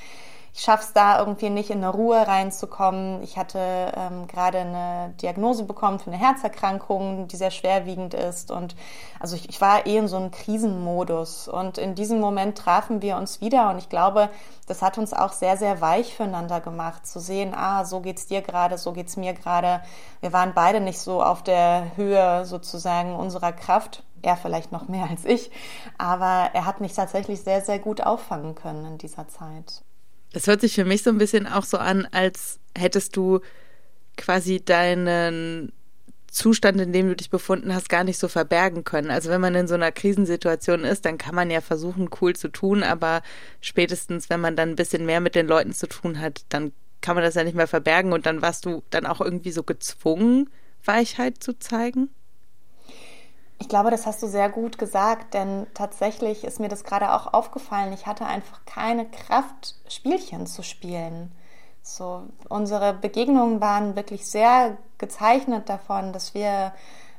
ich 0.56 0.60
schaffe 0.60 0.84
es 0.84 0.92
da 0.92 1.18
irgendwie 1.18 1.50
nicht 1.50 1.70
in 1.70 1.78
eine 1.78 1.88
Ruhe 1.88 2.28
reinzukommen. 2.28 3.24
Ich 3.24 3.36
hatte 3.36 3.58
ähm, 3.96 4.28
gerade 4.28 4.58
eine 4.58 5.12
Diagnose 5.20 5.64
bekommen 5.64 5.98
für 5.98 6.12
eine 6.12 6.16
Herzerkrankung, 6.16 7.26
die 7.26 7.34
sehr 7.34 7.50
schwerwiegend 7.50 8.14
ist. 8.14 8.52
Und 8.52 8.76
also 9.18 9.34
ich, 9.34 9.48
ich 9.48 9.60
war 9.60 9.84
eh 9.84 9.96
in 9.96 10.06
so 10.06 10.16
einem 10.16 10.30
Krisenmodus. 10.30 11.48
Und 11.48 11.76
in 11.76 11.96
diesem 11.96 12.20
Moment 12.20 12.56
trafen 12.56 13.02
wir 13.02 13.16
uns 13.16 13.40
wieder. 13.40 13.68
Und 13.68 13.78
ich 13.78 13.88
glaube, 13.88 14.30
das 14.68 14.80
hat 14.80 14.96
uns 14.96 15.12
auch 15.12 15.32
sehr, 15.32 15.56
sehr 15.56 15.80
weich 15.80 16.14
füreinander 16.14 16.60
gemacht, 16.60 17.04
zu 17.04 17.18
sehen, 17.18 17.52
ah, 17.52 17.84
so 17.84 18.00
geht's 18.00 18.28
dir 18.28 18.40
gerade, 18.40 18.78
so 18.78 18.92
geht's 18.92 19.16
mir 19.16 19.34
gerade. 19.34 19.80
Wir 20.20 20.32
waren 20.32 20.52
beide 20.54 20.80
nicht 20.80 21.00
so 21.00 21.20
auf 21.20 21.42
der 21.42 21.96
Höhe 21.96 22.44
sozusagen 22.44 23.16
unserer 23.16 23.52
Kraft 23.52 24.04
er 24.22 24.36
vielleicht 24.36 24.72
noch 24.72 24.88
mehr 24.88 25.06
als 25.10 25.26
ich, 25.26 25.50
aber 25.98 26.48
er 26.54 26.64
hat 26.64 26.80
mich 26.80 26.94
tatsächlich 26.94 27.42
sehr, 27.42 27.60
sehr 27.60 27.78
gut 27.78 28.00
auffangen 28.00 28.54
können 28.54 28.86
in 28.86 28.96
dieser 28.96 29.28
Zeit. 29.28 29.82
Das 30.34 30.48
hört 30.48 30.60
sich 30.60 30.74
für 30.74 30.84
mich 30.84 31.04
so 31.04 31.10
ein 31.10 31.18
bisschen 31.18 31.46
auch 31.46 31.62
so 31.62 31.78
an, 31.78 32.08
als 32.10 32.58
hättest 32.76 33.16
du 33.16 33.38
quasi 34.16 34.60
deinen 34.60 35.72
Zustand, 36.26 36.80
in 36.80 36.92
dem 36.92 37.06
du 37.06 37.14
dich 37.14 37.30
befunden 37.30 37.72
hast, 37.72 37.88
gar 37.88 38.02
nicht 38.02 38.18
so 38.18 38.26
verbergen 38.26 38.82
können. 38.82 39.12
Also 39.12 39.30
wenn 39.30 39.40
man 39.40 39.54
in 39.54 39.68
so 39.68 39.74
einer 39.74 39.92
Krisensituation 39.92 40.82
ist, 40.82 41.04
dann 41.04 41.18
kann 41.18 41.36
man 41.36 41.52
ja 41.52 41.60
versuchen, 41.60 42.10
cool 42.20 42.34
zu 42.34 42.48
tun, 42.48 42.82
aber 42.82 43.22
spätestens, 43.60 44.28
wenn 44.28 44.40
man 44.40 44.56
dann 44.56 44.70
ein 44.70 44.76
bisschen 44.76 45.06
mehr 45.06 45.20
mit 45.20 45.36
den 45.36 45.46
Leuten 45.46 45.72
zu 45.72 45.86
tun 45.86 46.18
hat, 46.18 46.44
dann 46.48 46.72
kann 47.00 47.14
man 47.14 47.22
das 47.22 47.36
ja 47.36 47.44
nicht 47.44 47.54
mehr 47.54 47.68
verbergen 47.68 48.12
und 48.12 48.26
dann 48.26 48.42
warst 48.42 48.66
du 48.66 48.82
dann 48.90 49.06
auch 49.06 49.20
irgendwie 49.20 49.52
so 49.52 49.62
gezwungen, 49.62 50.50
Weichheit 50.84 51.44
zu 51.44 51.56
zeigen? 51.56 52.10
Ich 53.58 53.68
glaube, 53.68 53.90
das 53.90 54.06
hast 54.06 54.22
du 54.22 54.26
sehr 54.26 54.48
gut 54.48 54.78
gesagt, 54.78 55.34
denn 55.34 55.66
tatsächlich 55.74 56.44
ist 56.44 56.60
mir 56.60 56.68
das 56.68 56.84
gerade 56.84 57.12
auch 57.12 57.32
aufgefallen. 57.32 57.92
Ich 57.92 58.06
hatte 58.06 58.26
einfach 58.26 58.64
keine 58.66 59.06
Kraft, 59.06 59.76
Spielchen 59.88 60.46
zu 60.46 60.62
spielen. 60.62 61.32
So, 61.82 62.22
unsere 62.48 62.94
Begegnungen 62.94 63.60
waren 63.60 63.94
wirklich 63.94 64.26
sehr 64.26 64.76
gezeichnet 64.98 65.68
davon, 65.68 66.12
dass 66.12 66.34
wir 66.34 66.72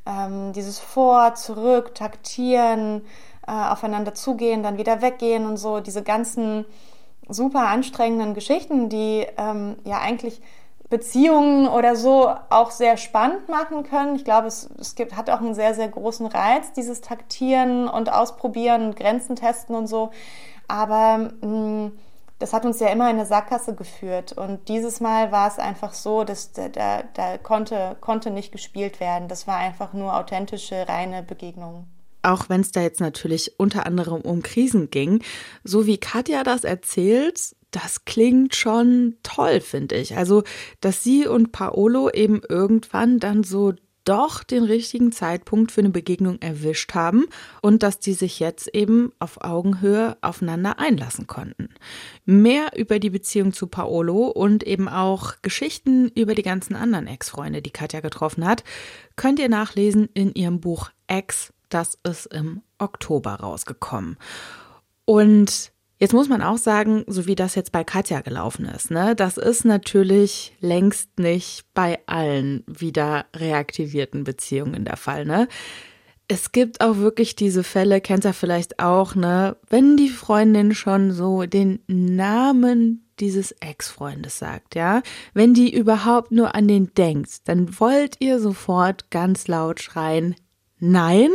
ähm, 0.06 0.54
dieses 0.54 0.80
Vor, 0.80 1.36
Zurück, 1.36 1.96
Taktieren, 1.96 3.06
äh, 3.48 3.52
aufeinander 3.52 4.14
zugehen, 4.14 4.64
dann 4.64 4.78
wieder 4.78 5.02
weggehen 5.02 5.46
und 5.46 5.58
so, 5.58 5.80
diese 5.80 6.04
ganzen 6.04 6.66
super 7.28 7.68
anstrengenden 7.68 8.34
Geschichten, 8.34 8.90
die 8.90 9.26
ähm, 9.38 9.78
ja 9.84 10.00
eigentlich 10.00 10.42
Beziehungen 10.90 11.68
oder 11.68 11.96
so 11.96 12.32
auch 12.50 12.72
sehr 12.72 12.98
spannend 12.98 13.50
machen 13.50 13.84
können. 13.84 14.16
Ich 14.16 14.24
glaube, 14.24 14.48
es, 14.48 14.70
es 14.80 14.96
gibt, 14.96 15.18
hat 15.18 15.30
auch 15.30 15.40
einen 15.40 15.56
sehr, 15.56 15.74
sehr 15.74 15.88
großen 15.88 16.28
Reiz, 16.28 16.74
dieses 16.74 17.02
Taktieren 17.02 17.88
und 17.88 18.12
Ausprobieren 18.12 18.86
und 18.88 18.96
Grenzen 18.96 19.36
testen 19.36 19.76
und 19.76 19.88
so. 19.88 20.12
Aber 20.68 21.32
mh, 21.42 21.48
mm, 21.48 21.92
das 22.40 22.52
hat 22.54 22.66
uns 22.66 22.80
ja 22.80 22.88
immer 22.88 23.10
in 23.10 23.16
eine 23.16 23.26
Sackgasse 23.26 23.76
geführt. 23.76 24.34
Und 24.34 24.68
dieses 24.68 25.00
Mal 25.00 25.32
war 25.32 25.48
es 25.48 25.58
einfach 25.58 25.94
so, 25.94 26.24
dass 26.24 26.52
da, 26.52 26.70
da, 26.70 27.04
da 27.14 27.38
konnte, 27.38 27.96
konnte 28.02 28.30
nicht 28.30 28.52
gespielt 28.52 29.00
werden. 29.00 29.28
Das 29.28 29.48
war 29.48 29.58
einfach 29.58 29.94
nur 29.94 30.16
authentische, 30.16 30.88
reine 30.88 31.24
Begegnung 31.24 31.88
auch 32.26 32.50
wenn 32.50 32.62
es 32.62 32.72
da 32.72 32.82
jetzt 32.82 33.00
natürlich 33.00 33.60
unter 33.60 33.86
anderem 33.86 34.22
um 34.22 34.42
Krisen 34.42 34.90
ging, 34.90 35.24
so 35.64 35.86
wie 35.86 35.98
Katja 35.98 36.44
das 36.44 36.64
erzählt, 36.64 37.55
das 37.76 38.06
klingt 38.06 38.56
schon 38.56 39.18
toll, 39.22 39.60
finde 39.60 39.96
ich. 39.96 40.16
Also, 40.16 40.44
dass 40.80 41.04
sie 41.04 41.28
und 41.28 41.52
Paolo 41.52 42.10
eben 42.10 42.42
irgendwann 42.48 43.20
dann 43.20 43.44
so 43.44 43.74
doch 44.06 44.44
den 44.44 44.64
richtigen 44.64 45.12
Zeitpunkt 45.12 45.72
für 45.72 45.82
eine 45.82 45.90
Begegnung 45.90 46.40
erwischt 46.40 46.94
haben 46.94 47.26
und 47.62 47.84
dass 47.84 48.00
die 48.00 48.14
sich 48.14 48.40
jetzt 48.40 48.68
eben 48.74 49.12
auf 49.20 49.44
Augenhöhe 49.44 50.16
aufeinander 50.22 50.80
einlassen 50.80 51.28
konnten. 51.28 51.70
Mehr 52.24 52.78
über 52.78 53.00
die 53.00 53.10
Beziehung 53.10 53.52
zu 53.52 53.68
Paolo 53.68 54.28
und 54.28 54.64
eben 54.64 54.88
auch 54.88 55.34
Geschichten 55.42 56.08
über 56.10 56.36
die 56.36 56.44
ganzen 56.44 56.76
anderen 56.76 57.08
Ex-Freunde, 57.08 57.62
die 57.64 57.72
Katja 57.72 58.00
getroffen 58.00 58.46
hat, 58.46 58.64
könnt 59.16 59.40
ihr 59.40 59.50
nachlesen 59.50 60.08
in 60.14 60.34
ihrem 60.34 60.62
Buch 60.62 60.92
Ex. 61.08 61.52
Das 61.70 61.98
ist 62.04 62.28
im 62.28 62.62
Oktober 62.78 63.34
rausgekommen. 63.34 64.18
Und 65.06 65.72
Jetzt 66.06 66.14
muss 66.14 66.30
man 66.30 66.44
auch 66.44 66.60
sagen, 66.60 67.04
so 67.08 67.26
wie 67.26 67.34
das 67.34 67.56
jetzt 67.56 67.72
bei 67.72 67.84
Katja 67.84 68.22
gelaufen 68.22 68.66
ist, 68.66 68.92
ne, 68.92 69.16
das 69.16 69.38
ist 69.38 69.66
natürlich 69.66 70.54
längst 70.60 71.18
nicht 71.18 71.66
bei 71.74 71.98
allen 72.06 72.64
wieder 72.68 73.26
reaktivierten 73.36 74.24
Beziehungen 74.24 74.86
der 74.86 74.98
Fall, 74.98 75.26
ne? 75.26 75.48
Es 76.28 76.52
gibt 76.52 76.80
auch 76.80 76.98
wirklich 76.98 77.36
diese 77.36 77.64
Fälle, 77.64 78.02
kennt 78.02 78.24
ihr 78.24 78.34
vielleicht 78.34 78.78
auch, 78.78 79.16
ne, 79.16 79.58
wenn 79.68 79.98
die 79.98 80.10
Freundin 80.10 80.76
schon 80.76 81.12
so 81.12 81.48
den 81.48 81.80
Namen 81.88 83.04
dieses 83.20 83.54
Ex-Freundes 83.54 84.38
sagt, 84.38 84.76
ja, 84.76 85.02
wenn 85.34 85.56
die 85.56 85.76
überhaupt 85.76 86.32
nur 86.32 86.54
an 86.54 86.68
den 86.68 86.94
denkt, 86.94 87.48
dann 87.48 87.80
wollt 87.80 88.18
ihr 88.20 88.40
sofort 88.40 89.10
ganz 89.10 89.48
laut 89.48 89.82
schreien, 89.82 90.36
nein, 90.78 91.32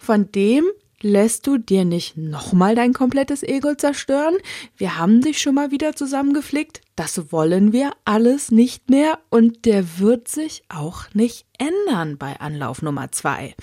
von 0.00 0.32
dem 0.32 0.64
lässt 1.02 1.46
du 1.46 1.58
dir 1.58 1.84
nicht 1.84 2.16
nochmal 2.16 2.74
dein 2.74 2.92
komplettes 2.92 3.42
Ego 3.42 3.74
zerstören? 3.74 4.36
Wir 4.76 4.98
haben 4.98 5.20
dich 5.20 5.40
schon 5.40 5.54
mal 5.54 5.70
wieder 5.70 5.94
zusammengeflickt. 5.94 6.80
Das 6.96 7.32
wollen 7.32 7.72
wir 7.72 7.92
alles 8.04 8.50
nicht 8.50 8.90
mehr 8.90 9.18
und 9.30 9.64
der 9.64 9.98
wird 9.98 10.28
sich 10.28 10.62
auch 10.68 11.04
nicht 11.14 11.46
ändern 11.58 12.18
bei 12.18 12.38
Anlauf 12.40 12.82
Nummer 12.82 13.12
zwei 13.12 13.54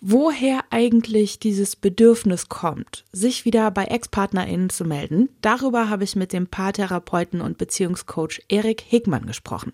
woher 0.00 0.60
eigentlich 0.70 1.38
dieses 1.38 1.76
Bedürfnis 1.76 2.48
kommt, 2.48 3.04
sich 3.12 3.44
wieder 3.44 3.70
bei 3.70 3.84
Ex-PartnerInnen 3.84 4.70
zu 4.70 4.84
melden, 4.84 5.28
darüber 5.40 5.88
habe 5.88 6.04
ich 6.04 6.16
mit 6.16 6.32
dem 6.32 6.46
Paartherapeuten 6.46 7.40
und 7.40 7.58
Beziehungscoach 7.58 8.42
Erik 8.48 8.84
Hegmann 8.88 9.26
gesprochen. 9.26 9.72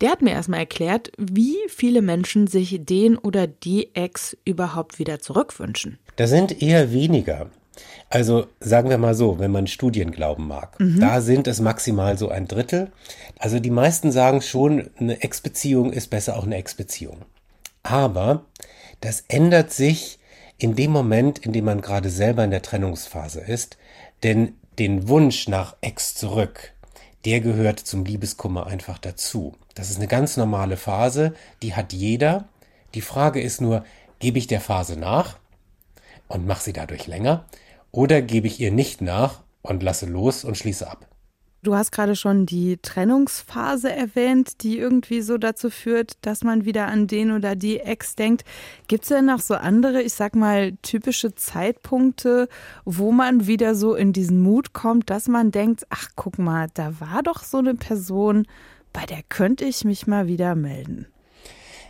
Der 0.00 0.10
hat 0.10 0.22
mir 0.22 0.32
erstmal 0.32 0.60
erklärt, 0.60 1.10
wie 1.16 1.56
viele 1.68 2.02
Menschen 2.02 2.46
sich 2.46 2.78
den 2.84 3.16
oder 3.16 3.46
die 3.46 3.94
Ex 3.94 4.36
überhaupt 4.44 4.98
wieder 4.98 5.20
zurückwünschen. 5.20 5.98
Da 6.16 6.26
sind 6.26 6.62
eher 6.62 6.92
weniger. 6.92 7.50
Also 8.08 8.46
sagen 8.60 8.88
wir 8.88 8.98
mal 8.98 9.14
so, 9.14 9.38
wenn 9.38 9.50
man 9.50 9.66
Studien 9.66 10.10
glauben 10.10 10.46
mag, 10.48 10.78
mhm. 10.80 11.00
da 11.00 11.20
sind 11.20 11.46
es 11.46 11.60
maximal 11.60 12.16
so 12.16 12.28
ein 12.28 12.48
Drittel. 12.48 12.90
Also 13.38 13.58
die 13.58 13.70
meisten 13.70 14.12
sagen 14.12 14.40
schon, 14.42 14.90
eine 14.96 15.22
Ex-Beziehung 15.22 15.92
ist 15.92 16.08
besser 16.08 16.36
auch 16.36 16.44
eine 16.44 16.56
Ex-Beziehung. 16.56 17.24
Aber 17.82 18.44
das 19.06 19.22
ändert 19.28 19.72
sich 19.72 20.18
in 20.58 20.74
dem 20.74 20.90
Moment, 20.90 21.38
in 21.38 21.52
dem 21.52 21.66
man 21.66 21.80
gerade 21.80 22.10
selber 22.10 22.42
in 22.42 22.50
der 22.50 22.62
Trennungsphase 22.62 23.40
ist, 23.40 23.76
denn 24.24 24.56
den 24.80 25.06
Wunsch 25.06 25.46
nach 25.46 25.76
Ex 25.80 26.16
zurück, 26.16 26.72
der 27.24 27.40
gehört 27.40 27.78
zum 27.78 28.04
Liebeskummer 28.04 28.66
einfach 28.66 28.98
dazu. 28.98 29.54
Das 29.76 29.90
ist 29.90 29.98
eine 29.98 30.08
ganz 30.08 30.36
normale 30.36 30.76
Phase, 30.76 31.34
die 31.62 31.74
hat 31.74 31.92
jeder. 31.92 32.48
Die 32.94 33.00
Frage 33.00 33.40
ist 33.40 33.60
nur, 33.60 33.84
gebe 34.18 34.38
ich 34.38 34.48
der 34.48 34.60
Phase 34.60 34.98
nach 34.98 35.38
und 36.26 36.44
mache 36.44 36.64
sie 36.64 36.72
dadurch 36.72 37.06
länger 37.06 37.44
oder 37.92 38.20
gebe 38.22 38.48
ich 38.48 38.58
ihr 38.58 38.72
nicht 38.72 39.02
nach 39.02 39.44
und 39.62 39.84
lasse 39.84 40.06
los 40.06 40.42
und 40.42 40.58
schließe 40.58 40.90
ab? 40.90 41.06
Du 41.66 41.74
hast 41.74 41.90
gerade 41.90 42.14
schon 42.14 42.46
die 42.46 42.76
Trennungsphase 42.76 43.90
erwähnt, 43.90 44.62
die 44.62 44.78
irgendwie 44.78 45.20
so 45.20 45.36
dazu 45.36 45.68
führt, 45.68 46.12
dass 46.20 46.44
man 46.44 46.64
wieder 46.64 46.86
an 46.86 47.08
den 47.08 47.32
oder 47.32 47.56
die 47.56 47.80
Ex 47.80 48.14
denkt. 48.14 48.44
Gibt 48.86 49.02
es 49.02 49.08
denn 49.08 49.24
noch 49.24 49.40
so 49.40 49.56
andere, 49.56 50.00
ich 50.00 50.12
sag 50.12 50.36
mal, 50.36 50.76
typische 50.82 51.34
Zeitpunkte, 51.34 52.48
wo 52.84 53.10
man 53.10 53.48
wieder 53.48 53.74
so 53.74 53.96
in 53.96 54.12
diesen 54.12 54.40
Mut 54.42 54.74
kommt, 54.74 55.10
dass 55.10 55.26
man 55.26 55.50
denkt, 55.50 55.88
ach 55.90 56.10
guck 56.14 56.38
mal, 56.38 56.68
da 56.74 57.00
war 57.00 57.24
doch 57.24 57.42
so 57.42 57.58
eine 57.58 57.74
Person, 57.74 58.46
bei 58.92 59.04
der 59.04 59.24
könnte 59.28 59.64
ich 59.64 59.84
mich 59.84 60.06
mal 60.06 60.28
wieder 60.28 60.54
melden? 60.54 61.08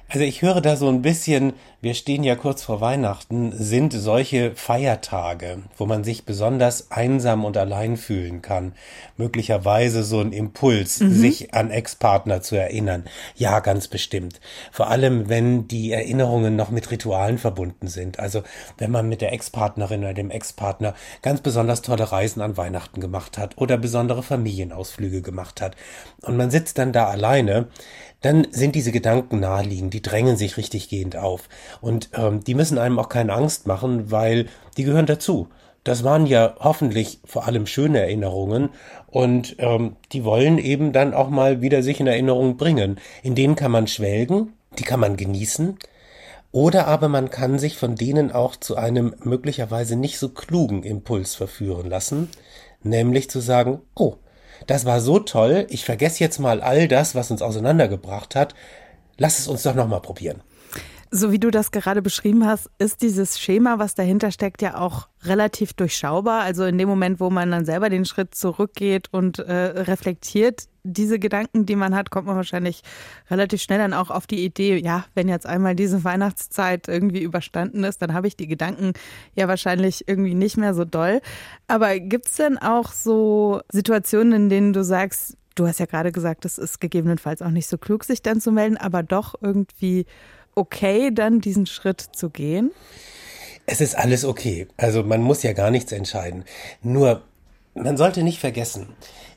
Also 0.08 0.25
ich 0.25 0.40
höre 0.40 0.60
da 0.60 0.76
so 0.76 0.88
ein 0.88 1.02
bisschen, 1.02 1.54
wir 1.80 1.94
stehen 1.94 2.22
ja 2.22 2.36
kurz 2.36 2.62
vor 2.62 2.80
Weihnachten, 2.80 3.52
sind 3.52 3.92
solche 3.92 4.54
Feiertage, 4.54 5.62
wo 5.76 5.84
man 5.84 6.04
sich 6.04 6.25
besonders 6.25 6.92
einsam 6.92 7.44
und 7.44 7.56
allein 7.56 7.96
fühlen 7.96 8.40
kann. 8.40 8.75
Möglicherweise 9.16 10.04
so 10.04 10.20
ein 10.20 10.32
Impuls, 10.32 11.00
mhm. 11.00 11.12
sich 11.12 11.54
an 11.54 11.72
Ex-Partner 11.72 12.40
zu 12.40 12.54
erinnern. 12.54 13.04
Ja, 13.34 13.58
ganz 13.58 13.88
bestimmt. 13.88 14.40
Vor 14.70 14.88
allem, 14.90 15.28
wenn 15.28 15.66
die 15.66 15.90
Erinnerungen 15.90 16.54
noch 16.54 16.70
mit 16.70 16.92
Ritualen 16.92 17.38
verbunden 17.38 17.88
sind. 17.88 18.20
Also 18.20 18.44
wenn 18.78 18.92
man 18.92 19.08
mit 19.08 19.20
der 19.20 19.32
Ex-Partnerin 19.32 20.04
oder 20.04 20.14
dem 20.14 20.30
Ex-Partner 20.30 20.94
ganz 21.22 21.40
besonders 21.40 21.82
tolle 21.82 22.12
Reisen 22.12 22.42
an 22.42 22.56
Weihnachten 22.56 23.00
gemacht 23.00 23.38
hat 23.38 23.58
oder 23.58 23.76
besondere 23.76 24.22
Familienausflüge 24.22 25.20
gemacht 25.20 25.60
hat. 25.60 25.75
Und 26.22 26.36
man 26.36 26.52
sitzt 26.52 26.78
dann 26.78 26.92
da 26.92 27.08
alleine 27.08 27.66
dann 28.26 28.49
sind 28.50 28.75
diese 28.75 28.90
Gedanken 28.90 29.38
naheliegend, 29.38 29.95
die 29.95 30.02
drängen 30.02 30.37
sich 30.37 30.56
richtig 30.56 30.88
gehend 30.88 31.16
auf. 31.16 31.49
Und 31.80 32.11
ähm, 32.14 32.42
die 32.42 32.54
müssen 32.54 32.76
einem 32.76 32.99
auch 32.99 33.09
keine 33.09 33.33
Angst 33.33 33.68
machen, 33.68 34.11
weil 34.11 34.47
die 34.76 34.83
gehören 34.83 35.06
dazu. 35.06 35.49
Das 35.85 36.02
waren 36.02 36.26
ja 36.26 36.56
hoffentlich 36.59 37.21
vor 37.25 37.47
allem 37.47 37.66
schöne 37.68 38.00
Erinnerungen 38.00 38.71
und 39.06 39.54
ähm, 39.61 39.95
die 40.11 40.25
wollen 40.25 40.59
eben 40.59 40.92
dann 40.92 41.14
auch 41.14 41.30
mal 41.30 41.61
wieder 41.61 41.85
sich 41.85 42.00
in 42.00 42.09
Erinnerung 42.09 42.56
bringen. 42.56 42.99
In 43.23 43.37
denen 43.37 43.54
kann 43.54 43.71
man 43.71 43.87
schwelgen, 43.87 44.54
die 44.80 44.83
kann 44.83 44.99
man 44.99 45.16
genießen. 45.16 45.78
Oder 46.50 46.88
aber 46.88 47.09
man 47.09 47.30
kann 47.30 47.61
sich 47.61 47.76
von 47.76 47.95
denen 47.95 48.33
auch 48.33 48.56
zu 48.56 48.75
einem 48.75 49.14
möglicherweise 49.23 49.95
nicht 49.95 50.18
so 50.18 50.30
klugen 50.30 50.83
Impuls 50.83 51.37
verführen 51.37 51.88
lassen, 51.88 52.30
nämlich 52.83 53.30
zu 53.30 53.38
sagen, 53.38 53.83
oh, 53.95 54.16
das 54.66 54.84
war 54.84 55.00
so 55.00 55.18
toll, 55.18 55.66
ich 55.70 55.84
vergesse 55.84 56.22
jetzt 56.22 56.38
mal 56.38 56.60
all 56.60 56.88
das, 56.88 57.14
was 57.14 57.30
uns 57.30 57.42
auseinandergebracht 57.42 58.34
hat. 58.34 58.54
Lass 59.18 59.38
es 59.38 59.48
uns 59.48 59.62
doch 59.62 59.75
nochmal 59.75 60.00
probieren. 60.00 60.42
So 61.10 61.30
wie 61.30 61.38
du 61.38 61.50
das 61.50 61.70
gerade 61.70 62.02
beschrieben 62.02 62.46
hast, 62.46 62.68
ist 62.78 63.00
dieses 63.00 63.38
Schema, 63.38 63.78
was 63.78 63.94
dahinter 63.94 64.32
steckt, 64.32 64.60
ja 64.60 64.78
auch 64.78 65.08
relativ 65.22 65.72
durchschaubar. 65.72 66.42
Also 66.42 66.64
in 66.64 66.78
dem 66.78 66.88
Moment, 66.88 67.20
wo 67.20 67.30
man 67.30 67.50
dann 67.50 67.64
selber 67.64 67.88
den 67.88 68.04
Schritt 68.04 68.34
zurückgeht 68.34 69.08
und 69.12 69.38
äh, 69.38 69.52
reflektiert, 69.52 70.64
diese 70.87 71.19
Gedanken, 71.19 71.66
die 71.66 71.76
man 71.76 71.95
hat, 71.95 72.11
kommt 72.11 72.26
man 72.26 72.37
wahrscheinlich 72.37 72.83
relativ 73.31 73.61
schnell 73.62 73.78
dann 73.78 73.93
auch 73.93 74.11
auf 74.11 74.26
die 74.26 74.45
Idee, 74.45 74.76
ja, 74.78 75.05
wenn 75.14 75.28
jetzt 75.28 75.47
einmal 75.47 75.75
diese 75.75 76.05
Weihnachtszeit 76.05 76.88
irgendwie 76.88 77.23
überstanden 77.23 77.85
ist, 77.85 78.00
dann 78.02 78.14
habe 78.14 78.28
ich 78.28 78.37
die 78.37 78.47
Gedanken 78.47 78.93
ja 79.35 79.49
wahrscheinlich 79.49 80.09
irgendwie 80.09 80.35
nicht 80.35 80.57
mehr 80.57 80.75
so 80.75 80.85
doll. 80.85 81.21
Aber 81.69 81.99
gibt 81.99 82.26
es 82.26 82.37
denn 82.37 82.59
auch 82.59 82.93
so 82.93 83.61
Situationen, 83.71 84.33
in 84.33 84.49
denen 84.49 84.73
du 84.73 84.85
sagst, 84.85 85.37
du 85.55 85.66
hast 85.66 85.81
ja 85.81 85.87
gerade 85.87 86.12
gesagt, 86.12 86.45
es 86.45 86.59
ist 86.59 86.81
gegebenenfalls 86.81 87.43
auch 87.43 87.50
nicht 87.50 87.69
so 87.69 87.78
klug, 87.78 88.05
sich 88.05 88.23
dann 88.23 88.40
zu 88.40 88.52
melden, 88.52 88.76
aber 88.76 89.02
doch 89.02 89.35
irgendwie 89.40 90.07
okay, 90.57 91.11
dann 91.12 91.40
diesen 91.40 91.66
Schritt 91.66 92.00
zu 92.00 92.31
gehen? 92.31 92.73
Es 93.66 93.81
ist 93.81 93.97
alles 93.97 94.25
okay. 94.25 94.66
Also 94.76 95.02
man 95.02 95.21
muss 95.21 95.43
ja 95.43 95.52
gar 95.52 95.71
nichts 95.71 95.93
entscheiden. 95.93 96.45
Nur, 96.83 97.23
man 97.75 97.97
sollte 97.97 98.23
nicht 98.23 98.40
vergessen, 98.40 98.88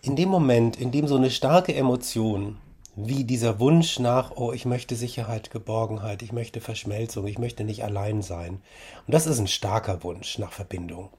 in 0.02 0.16
dem 0.16 0.30
Moment, 0.30 0.78
in 0.78 0.92
dem 0.92 1.08
so 1.08 1.16
eine 1.16 1.30
starke 1.30 1.76
Emotion 1.76 2.58
wie 2.96 3.24
dieser 3.24 3.60
Wunsch 3.60 4.00
nach, 4.00 4.32
oh, 4.36 4.52
ich 4.52 4.66
möchte 4.66 4.96
Sicherheit, 4.96 5.52
Geborgenheit, 5.52 6.22
ich 6.22 6.34
möchte 6.34 6.60
Verschmelzung, 6.60 7.28
ich 7.28 7.38
möchte 7.38 7.64
nicht 7.64 7.84
allein 7.84 8.22
sein. 8.22 8.62
Und 9.08 9.14
das 9.14 9.26
ist 9.26 9.40
ein 9.40 9.48
starker 9.48 10.04
Wunsch 10.04 10.38
nach 10.38 10.52
Verbindung. 10.52 11.10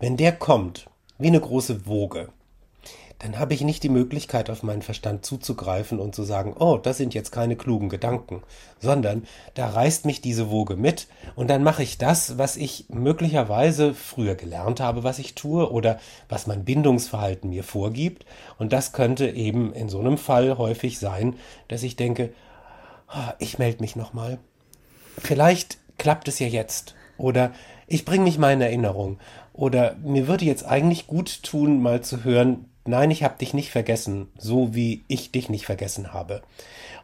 Wenn 0.00 0.16
der 0.16 0.32
kommt, 0.32 0.88
wie 1.18 1.28
eine 1.28 1.40
große 1.40 1.86
Woge, 1.86 2.28
dann 3.18 3.38
habe 3.38 3.52
ich 3.52 3.62
nicht 3.62 3.82
die 3.82 3.88
Möglichkeit, 3.88 4.48
auf 4.48 4.62
meinen 4.62 4.82
Verstand 4.82 5.26
zuzugreifen 5.26 5.98
und 5.98 6.14
zu 6.14 6.22
sagen, 6.22 6.54
oh, 6.58 6.76
das 6.76 6.98
sind 6.98 7.14
jetzt 7.14 7.32
keine 7.32 7.56
klugen 7.56 7.88
Gedanken, 7.88 8.42
sondern 8.78 9.26
da 9.54 9.68
reißt 9.68 10.04
mich 10.06 10.20
diese 10.20 10.50
Woge 10.50 10.76
mit 10.76 11.08
und 11.34 11.50
dann 11.50 11.64
mache 11.64 11.82
ich 11.82 11.98
das, 11.98 12.38
was 12.38 12.56
ich 12.56 12.86
möglicherweise 12.88 13.92
früher 13.92 14.36
gelernt 14.36 14.78
habe, 14.80 15.02
was 15.02 15.18
ich 15.18 15.34
tue 15.34 15.70
oder 15.70 15.98
was 16.28 16.46
mein 16.46 16.64
Bindungsverhalten 16.64 17.50
mir 17.50 17.64
vorgibt. 17.64 18.24
Und 18.56 18.72
das 18.72 18.92
könnte 18.92 19.28
eben 19.28 19.72
in 19.72 19.88
so 19.88 19.98
einem 19.98 20.16
Fall 20.16 20.56
häufig 20.56 21.00
sein, 21.00 21.34
dass 21.66 21.82
ich 21.82 21.96
denke, 21.96 22.32
ah, 23.08 23.34
ich 23.40 23.58
melde 23.58 23.80
mich 23.80 23.96
nochmal. 23.96 24.38
Vielleicht 25.16 25.78
klappt 25.98 26.28
es 26.28 26.38
ja 26.38 26.46
jetzt. 26.46 26.94
Oder 27.16 27.50
ich 27.88 28.04
bringe 28.04 28.24
mich 28.24 28.38
mal 28.38 28.52
in 28.52 28.60
Erinnerung. 28.60 29.18
Oder 29.52 29.96
mir 29.96 30.28
würde 30.28 30.44
jetzt 30.44 30.64
eigentlich 30.64 31.08
gut 31.08 31.42
tun, 31.42 31.82
mal 31.82 32.00
zu 32.00 32.22
hören, 32.22 32.67
nein, 32.88 33.10
ich 33.10 33.22
habe 33.22 33.38
dich 33.38 33.54
nicht 33.54 33.70
vergessen, 33.70 34.28
so 34.36 34.74
wie 34.74 35.04
ich 35.08 35.30
dich 35.30 35.48
nicht 35.48 35.66
vergessen 35.66 36.12
habe. 36.12 36.42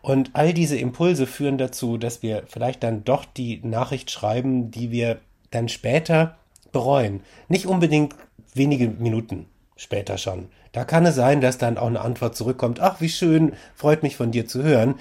Und 0.03 0.31
all 0.35 0.53
diese 0.53 0.76
Impulse 0.76 1.26
führen 1.26 1.59
dazu, 1.59 1.97
dass 1.97 2.23
wir 2.23 2.45
vielleicht 2.47 2.83
dann 2.83 3.05
doch 3.05 3.25
die 3.25 3.61
Nachricht 3.62 4.11
schreiben, 4.11 4.71
die 4.71 4.91
wir 4.91 5.21
dann 5.50 5.69
später 5.69 6.37
bereuen. 6.73 7.23
Nicht 7.49 7.67
unbedingt 7.67 8.14
wenige 8.55 8.88
Minuten 8.88 9.47
später 9.76 10.19
schon. 10.19 10.49
Da 10.73 10.85
kann 10.85 11.07
es 11.07 11.14
sein, 11.14 11.41
dass 11.41 11.59
dann 11.59 11.79
auch 11.79 11.87
eine 11.87 12.00
Antwort 12.00 12.37
zurückkommt, 12.37 12.81
ach, 12.81 13.00
wie 13.00 13.09
schön, 13.09 13.55
freut 13.75 14.03
mich 14.03 14.17
von 14.17 14.33
dir 14.33 14.47
zu 14.47 14.62
hören. 14.62 14.97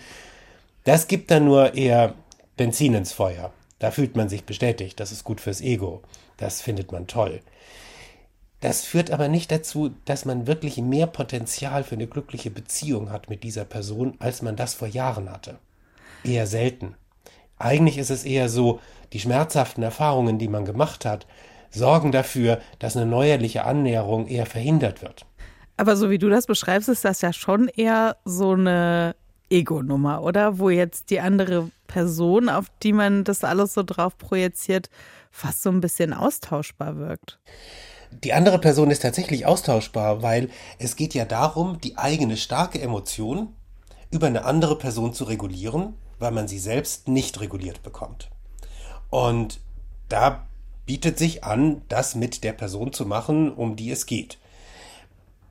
Das 0.84 1.08
gibt 1.08 1.32
dann 1.32 1.46
nur 1.46 1.74
eher 1.74 2.14
Benzin 2.58 2.94
ins 2.94 3.12
Feuer. 3.12 3.52
Da 3.80 3.92
fühlt 3.92 4.16
man 4.16 4.30
sich 4.30 4.46
bestätigt, 4.46 5.00
das 5.00 5.12
ist 5.12 5.24
gut 5.24 5.42
fürs 5.42 5.62
Ego. 5.62 6.02
Das 6.38 6.62
findet 6.62 6.92
man 6.92 7.08
toll. 7.08 7.42
Das 8.64 8.86
führt 8.86 9.12
aber 9.12 9.28
nicht 9.28 9.52
dazu, 9.52 9.94
dass 10.06 10.24
man 10.24 10.48
wirklich 10.48 10.78
mehr 10.78 11.06
Potenzial 11.06 11.84
für 11.84 11.96
eine 11.96 12.08
glückliche 12.08 12.50
Beziehung 12.50 13.12
hat 13.12 13.30
mit 13.30 13.44
dieser 13.44 13.66
Person, 13.66 14.14
als 14.20 14.42
man 14.42 14.56
das 14.56 14.74
vor 14.74 14.88
Jahren 14.88 15.30
hatte. 15.30 15.58
Eher 16.24 16.48
selten. 16.48 16.96
Eigentlich 17.60 17.98
ist 17.98 18.10
es 18.10 18.24
eher 18.24 18.48
so, 18.48 18.80
die 19.12 19.20
schmerzhaften 19.20 19.84
Erfahrungen, 19.84 20.40
die 20.40 20.48
man 20.48 20.64
gemacht 20.64 21.04
hat, 21.04 21.28
sorgen 21.72 22.14
dafür, 22.14 22.62
dass 22.80 22.96
eine 22.96 23.06
neuerliche 23.06 23.66
Annäherung 23.66 24.28
eher 24.28 24.46
verhindert 24.46 25.02
wird. 25.02 25.26
Aber 25.76 25.98
so 25.98 26.10
wie 26.10 26.18
du 26.18 26.30
das 26.30 26.48
beschreibst, 26.48 26.88
ist 26.88 27.04
das 27.04 27.20
ja 27.20 27.34
schon 27.34 27.68
eher 27.68 28.16
so 28.24 28.54
eine 28.54 29.14
Ego-Nummer, 29.50 30.24
oder? 30.24 30.58
Wo 30.58 30.70
jetzt 30.70 31.10
die 31.10 31.20
andere 31.20 31.70
Person, 31.88 32.48
auf 32.48 32.68
die 32.82 32.94
man 32.94 33.26
das 33.26 33.44
alles 33.44 33.74
so 33.74 33.84
drauf 33.84 34.18
projiziert, 34.18 34.90
fast 35.32 35.64
so 35.64 35.70
ein 35.70 35.82
bisschen 35.82 36.14
austauschbar 36.14 36.96
wirkt. 36.98 37.40
Die 38.22 38.34
andere 38.34 38.60
Person 38.60 38.92
ist 38.92 39.02
tatsächlich 39.02 39.46
austauschbar, 39.46 40.22
weil 40.22 40.50
es 40.78 40.96
geht 40.96 41.14
ja 41.14 41.26
darum, 41.26 41.80
die 41.82 41.98
eigene 41.98 42.38
starke 42.38 42.80
Emotion 42.82 43.50
über 44.12 44.28
eine 44.28 44.46
andere 44.46 44.78
Person 44.78 45.14
zu 45.14 45.24
regulieren, 45.24 45.96
weil 46.20 46.32
man 46.32 46.48
sie 46.48 46.60
selbst 46.60 47.08
nicht 47.08 47.40
reguliert 47.40 47.82
bekommt. 47.82 48.30
Und 49.10 49.60
da 50.10 50.46
bietet 50.86 51.18
sich 51.18 51.44
an, 51.44 51.82
das 51.88 52.16
mit 52.16 52.44
der 52.44 52.54
Person 52.54 52.94
zu 52.94 53.06
machen, 53.06 53.52
um 53.52 53.76
die 53.76 53.92
es 53.92 54.06
geht. 54.06 54.38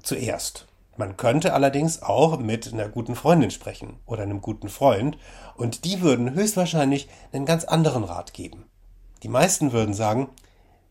Zuerst. 0.03 0.67
Man 0.97 1.17
könnte 1.17 1.55
allerdings 1.55 2.03
auch 2.03 2.39
mit 2.39 2.71
einer 2.73 2.89
guten 2.89 3.17
Freundin 3.17 3.51
sprechen 3.51 3.99
oder 4.05 4.25
einem 4.25 4.43
guten 4.43 4.69
Freund 4.69 5.17
und 5.57 5.87
die 5.87 6.03
würden 6.03 6.35
höchstwahrscheinlich 6.35 7.09
einen 7.33 7.47
ganz 7.47 7.65
anderen 7.65 8.05
Rat 8.05 8.35
geben. 8.35 8.67
Die 9.23 9.29
meisten 9.29 9.73
würden 9.73 9.95
sagen, 9.95 10.29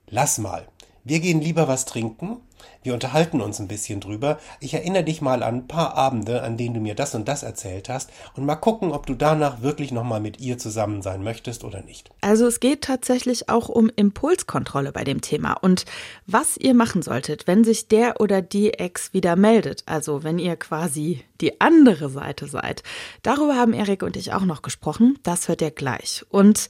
lass 0.07 0.39
mal, 0.39 0.67
wir 1.03 1.19
gehen 1.19 1.41
lieber 1.41 1.67
was 1.67 1.85
trinken. 1.85 2.37
Wir 2.83 2.93
unterhalten 2.93 3.41
uns 3.41 3.59
ein 3.59 3.67
bisschen 3.67 3.99
drüber. 3.99 4.39
Ich 4.59 4.73
erinnere 4.73 5.03
dich 5.03 5.21
mal 5.21 5.43
an 5.43 5.55
ein 5.55 5.67
paar 5.67 5.95
Abende, 5.95 6.41
an 6.41 6.57
denen 6.57 6.73
du 6.73 6.79
mir 6.79 6.95
das 6.95 7.13
und 7.13 7.27
das 7.27 7.43
erzählt 7.43 7.89
hast 7.89 8.09
und 8.35 8.45
mal 8.45 8.55
gucken, 8.55 8.91
ob 8.91 9.05
du 9.05 9.13
danach 9.13 9.61
wirklich 9.61 9.91
nochmal 9.91 10.19
mit 10.19 10.39
ihr 10.39 10.57
zusammen 10.57 11.01
sein 11.01 11.23
möchtest 11.23 11.63
oder 11.63 11.81
nicht. 11.83 12.09
Also 12.21 12.47
es 12.47 12.59
geht 12.59 12.81
tatsächlich 12.81 13.49
auch 13.49 13.69
um 13.69 13.91
Impulskontrolle 13.95 14.91
bei 14.91 15.03
dem 15.03 15.21
Thema 15.21 15.53
und 15.53 15.85
was 16.25 16.57
ihr 16.57 16.73
machen 16.73 17.01
solltet, 17.01 17.45
wenn 17.45 17.63
sich 17.63 17.87
der 17.87 18.19
oder 18.19 18.41
die 18.41 18.73
Ex 18.73 19.13
wieder 19.13 19.35
meldet. 19.35 19.83
Also 19.85 20.23
wenn 20.23 20.39
ihr 20.39 20.55
quasi 20.55 21.23
die 21.39 21.61
andere 21.61 22.09
Seite 22.09 22.47
seid. 22.47 22.83
Darüber 23.23 23.55
haben 23.55 23.73
Erik 23.73 24.03
und 24.03 24.15
ich 24.15 24.33
auch 24.33 24.45
noch 24.45 24.61
gesprochen. 24.61 25.17
Das 25.23 25.47
hört 25.47 25.61
ihr 25.61 25.71
gleich. 25.71 26.23
Und 26.29 26.69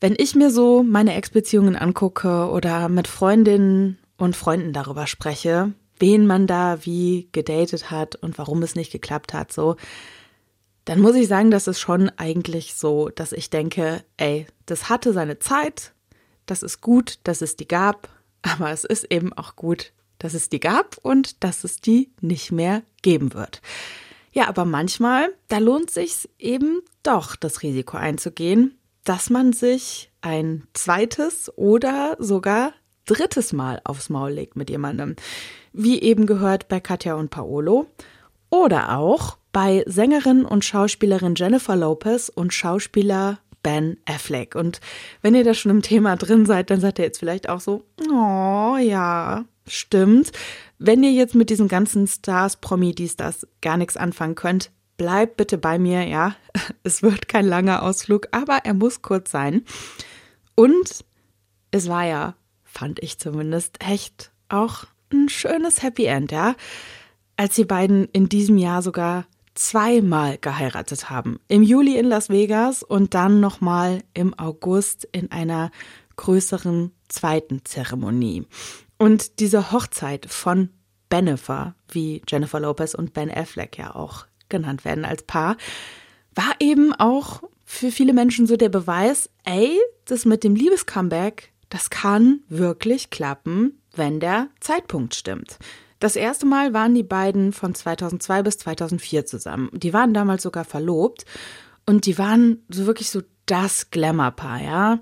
wenn 0.00 0.14
ich 0.16 0.34
mir 0.34 0.50
so 0.50 0.82
meine 0.82 1.14
Ex-Beziehungen 1.14 1.76
angucke 1.76 2.48
oder 2.50 2.88
mit 2.88 3.08
Freundinnen 3.08 3.98
und 4.16 4.36
Freunden 4.36 4.72
darüber 4.72 5.06
spreche, 5.06 5.72
wen 5.98 6.26
man 6.26 6.46
da 6.46 6.84
wie 6.84 7.28
gedatet 7.32 7.90
hat 7.90 8.14
und 8.16 8.38
warum 8.38 8.62
es 8.62 8.76
nicht 8.76 8.92
geklappt 8.92 9.32
hat, 9.34 9.52
so, 9.52 9.76
dann 10.84 11.00
muss 11.00 11.16
ich 11.16 11.28
sagen, 11.28 11.50
das 11.50 11.66
ist 11.66 11.80
schon 11.80 12.10
eigentlich 12.16 12.74
so, 12.74 13.08
dass 13.08 13.32
ich 13.32 13.50
denke, 13.50 14.04
ey, 14.16 14.46
das 14.66 14.88
hatte 14.88 15.12
seine 15.12 15.38
Zeit, 15.38 15.92
das 16.46 16.62
ist 16.62 16.80
gut, 16.80 17.18
dass 17.24 17.42
es 17.42 17.56
die 17.56 17.68
gab, 17.68 18.08
aber 18.42 18.70
es 18.70 18.84
ist 18.84 19.04
eben 19.10 19.32
auch 19.32 19.56
gut, 19.56 19.92
dass 20.18 20.34
es 20.34 20.48
die 20.48 20.60
gab 20.60 20.96
und 21.02 21.44
dass 21.44 21.64
es 21.64 21.80
die 21.80 22.10
nicht 22.20 22.52
mehr 22.52 22.82
geben 23.02 23.34
wird. 23.34 23.60
Ja, 24.32 24.48
aber 24.48 24.64
manchmal, 24.64 25.34
da 25.48 25.58
lohnt 25.58 25.90
sich 25.90 26.28
eben 26.38 26.80
doch, 27.02 27.36
das 27.36 27.62
Risiko 27.62 27.96
einzugehen 27.96 28.77
dass 29.08 29.30
man 29.30 29.54
sich 29.54 30.12
ein 30.20 30.64
zweites 30.74 31.50
oder 31.56 32.16
sogar 32.18 32.74
drittes 33.06 33.54
Mal 33.54 33.80
aufs 33.84 34.10
Maul 34.10 34.32
legt 34.32 34.54
mit 34.54 34.68
jemandem. 34.68 35.16
Wie 35.72 36.02
eben 36.02 36.26
gehört 36.26 36.68
bei 36.68 36.78
Katja 36.78 37.14
und 37.14 37.30
Paolo. 37.30 37.86
Oder 38.50 38.98
auch 38.98 39.38
bei 39.50 39.82
Sängerin 39.86 40.44
und 40.44 40.62
Schauspielerin 40.64 41.36
Jennifer 41.36 41.74
Lopez 41.74 42.28
und 42.28 42.52
Schauspieler 42.52 43.38
Ben 43.62 43.96
Affleck. 44.04 44.54
Und 44.54 44.80
wenn 45.22 45.34
ihr 45.34 45.44
da 45.44 45.54
schon 45.54 45.70
im 45.70 45.82
Thema 45.82 46.16
drin 46.16 46.44
seid, 46.44 46.70
dann 46.70 46.80
seid 46.80 46.98
ihr 46.98 47.06
jetzt 47.06 47.18
vielleicht 47.18 47.48
auch 47.48 47.60
so, 47.60 47.84
oh 48.10 48.76
ja, 48.76 49.46
stimmt. 49.66 50.32
Wenn 50.78 51.02
ihr 51.02 51.12
jetzt 51.12 51.34
mit 51.34 51.48
diesen 51.48 51.68
ganzen 51.68 52.06
Stars, 52.06 52.56
Promi, 52.56 52.94
dies, 52.94 53.16
das 53.16 53.46
gar 53.62 53.78
nichts 53.78 53.96
anfangen 53.96 54.34
könnt, 54.34 54.70
bleib 54.98 55.38
bitte 55.38 55.56
bei 55.56 55.78
mir, 55.78 56.06
ja. 56.06 56.36
Es 56.82 57.02
wird 57.02 57.28
kein 57.28 57.46
langer 57.46 57.82
Ausflug, 57.82 58.28
aber 58.32 58.60
er 58.64 58.74
muss 58.74 59.00
kurz 59.00 59.30
sein. 59.30 59.64
Und 60.54 61.04
es 61.70 61.88
war 61.88 62.04
ja, 62.04 62.34
fand 62.64 63.02
ich 63.02 63.18
zumindest, 63.18 63.82
echt 63.82 64.32
auch 64.50 64.84
ein 65.10 65.30
schönes 65.30 65.82
Happy 65.82 66.04
End, 66.04 66.32
ja. 66.32 66.54
Als 67.36 67.54
die 67.54 67.64
beiden 67.64 68.06
in 68.12 68.28
diesem 68.28 68.58
Jahr 68.58 68.82
sogar 68.82 69.24
zweimal 69.54 70.38
geheiratet 70.38 71.10
haben. 71.10 71.40
Im 71.48 71.62
Juli 71.62 71.96
in 71.96 72.06
Las 72.06 72.28
Vegas 72.28 72.82
und 72.82 73.14
dann 73.14 73.40
nochmal 73.40 74.02
im 74.14 74.38
August 74.38 75.08
in 75.10 75.30
einer 75.32 75.70
größeren 76.16 76.92
zweiten 77.08 77.64
Zeremonie. 77.64 78.46
Und 78.98 79.40
diese 79.40 79.72
Hochzeit 79.72 80.26
von 80.26 80.70
Bennifer, 81.08 81.74
wie 81.88 82.22
Jennifer 82.28 82.60
Lopez 82.60 82.94
und 82.94 83.12
Ben 83.14 83.30
Affleck 83.30 83.78
ja 83.78 83.94
auch 83.94 84.26
genannt 84.48 84.84
werden 84.84 85.04
als 85.04 85.22
Paar, 85.22 85.56
war 86.34 86.54
eben 86.60 86.92
auch 86.92 87.42
für 87.64 87.90
viele 87.90 88.12
Menschen 88.12 88.46
so 88.46 88.56
der 88.56 88.68
Beweis, 88.68 89.28
ey, 89.44 89.78
das 90.06 90.24
mit 90.24 90.44
dem 90.44 90.54
Liebescomeback, 90.54 91.52
das 91.68 91.90
kann 91.90 92.40
wirklich 92.48 93.10
klappen, 93.10 93.80
wenn 93.94 94.20
der 94.20 94.48
Zeitpunkt 94.60 95.14
stimmt. 95.14 95.58
Das 96.00 96.16
erste 96.16 96.46
Mal 96.46 96.72
waren 96.72 96.94
die 96.94 97.02
beiden 97.02 97.52
von 97.52 97.74
2002 97.74 98.42
bis 98.42 98.58
2004 98.58 99.26
zusammen. 99.26 99.68
Die 99.72 99.92
waren 99.92 100.14
damals 100.14 100.44
sogar 100.44 100.64
verlobt 100.64 101.24
und 101.86 102.06
die 102.06 102.18
waren 102.18 102.62
so 102.68 102.86
wirklich 102.86 103.10
so 103.10 103.22
das 103.46 103.90
Glamour-Paar, 103.90 104.62
ja. 104.62 105.00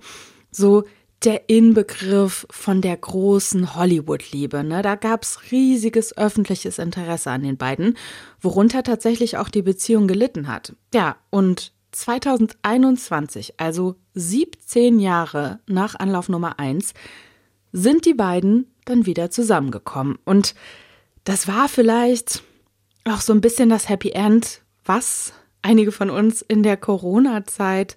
So 0.50 0.85
der 1.24 1.48
Inbegriff 1.48 2.46
von 2.50 2.81
der 2.83 2.96
großen 2.96 3.74
Hollywood-Liebe. 3.74 4.62
Ne? 4.62 4.83
Da 4.83 4.94
gab 4.96 5.22
es 5.22 5.50
riesiges 5.50 6.16
öffentliches 6.16 6.79
Interesse 6.79 7.31
an 7.31 7.42
den 7.42 7.57
beiden, 7.57 7.96
worunter 8.40 8.83
tatsächlich 8.83 9.38
auch 9.38 9.48
die 9.48 9.62
Beziehung 9.62 10.07
gelitten 10.07 10.48
hat. 10.48 10.74
Ja, 10.92 11.16
und 11.31 11.72
2021, 11.92 13.55
also 13.59 13.96
17 14.14 14.98
Jahre 14.98 15.61
nach 15.66 15.94
Anlauf 15.94 16.29
Nummer 16.29 16.59
1, 16.59 16.92
sind 17.72 18.05
die 18.05 18.14
beiden 18.14 18.66
dann 18.85 19.07
wieder 19.07 19.31
zusammengekommen. 19.31 20.18
Und 20.24 20.55
das 21.24 21.48
war 21.48 21.68
vielleicht 21.68 22.42
auch 23.05 23.20
so 23.20 23.33
ein 23.33 23.40
bisschen 23.40 23.70
das 23.70 23.88
Happy 23.88 24.11
End, 24.11 24.62
was 24.85 25.33
einige 25.62 25.90
von 25.90 26.11
uns 26.11 26.42
in 26.42 26.62
der 26.62 26.76
Corona-Zeit 26.76 27.96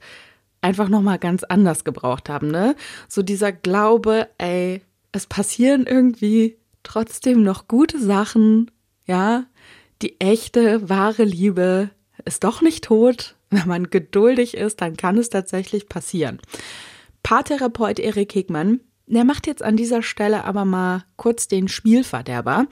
einfach 0.62 0.90
nochmal 0.90 1.20
ganz 1.20 1.44
anders 1.44 1.84
gebraucht 1.84 2.30
haben, 2.30 2.50
ne? 2.50 2.76
So 3.08 3.22
dieser 3.22 3.52
Glaube, 3.52 4.28
ey, 4.38 4.82
es 5.12 5.28
passieren 5.28 5.86
irgendwie 5.86 6.58
trotzdem 6.84 7.44
noch 7.44 7.68
gute 7.68 8.00
Sachen, 8.00 8.72
ja? 9.06 9.46
Die 10.02 10.20
echte, 10.20 10.90
wahre 10.90 11.24
Liebe 11.24 11.90
ist 12.26 12.44
doch 12.44 12.62
nicht 12.62 12.86
tot. 12.86 13.36
Wenn 13.50 13.68
man 13.68 13.90
geduldig 13.90 14.56
ist, 14.56 14.80
dann 14.82 14.96
kann 14.96 15.18
es 15.18 15.30
tatsächlich 15.30 15.90
passieren. 15.90 16.40
Paartherapeut 17.24 18.00
Erik 18.00 18.36
Hegmann, 18.36 18.82
Der 19.08 19.26
macht 19.26 19.48
jetzt 19.48 19.64
an 19.64 19.76
dieser 19.76 20.04
Stelle 20.04 20.44
aber 20.44 20.66
mal 20.66 21.04
kurz 21.16 21.48
den 21.48 21.68
Spielverderber. 21.68 22.68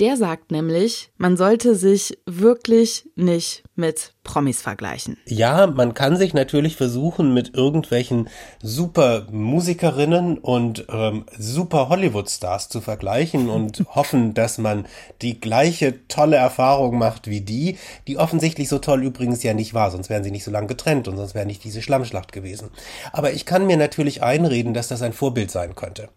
Der 0.00 0.16
sagt 0.16 0.50
nämlich, 0.50 1.10
man 1.18 1.36
sollte 1.36 1.76
sich 1.76 2.18
wirklich 2.26 3.08
nicht 3.14 3.62
mit 3.76 4.12
Promis 4.24 4.62
vergleichen. 4.62 5.18
Ja, 5.26 5.66
man 5.66 5.94
kann 5.94 6.16
sich 6.16 6.34
natürlich 6.34 6.76
versuchen, 6.76 7.34
mit 7.34 7.54
irgendwelchen 7.54 8.28
super 8.62 9.26
Musikerinnen 9.30 10.38
und 10.38 10.86
ähm, 10.88 11.26
super 11.38 11.88
Hollywood-Stars 11.88 12.68
zu 12.68 12.80
vergleichen 12.80 13.48
und 13.48 13.84
hoffen, 13.94 14.34
dass 14.34 14.58
man 14.58 14.86
die 15.22 15.38
gleiche 15.38 16.06
tolle 16.08 16.36
Erfahrung 16.36 16.98
macht 16.98 17.28
wie 17.28 17.42
die, 17.42 17.78
die 18.08 18.16
offensichtlich 18.16 18.68
so 18.68 18.78
toll 18.78 19.02
übrigens 19.02 19.42
ja 19.42 19.54
nicht 19.54 19.74
war, 19.74 19.90
sonst 19.90 20.08
wären 20.08 20.24
sie 20.24 20.30
nicht 20.30 20.44
so 20.44 20.50
lang 20.50 20.66
getrennt 20.66 21.06
und 21.06 21.16
sonst 21.16 21.34
wäre 21.34 21.46
nicht 21.46 21.62
diese 21.62 21.82
Schlammschlacht 21.82 22.32
gewesen. 22.32 22.70
Aber 23.12 23.32
ich 23.32 23.46
kann 23.46 23.66
mir 23.66 23.76
natürlich 23.76 24.22
einreden, 24.22 24.74
dass 24.74 24.88
das 24.88 25.02
ein 25.02 25.12
Vorbild 25.12 25.50
sein 25.50 25.74
könnte. 25.74 26.08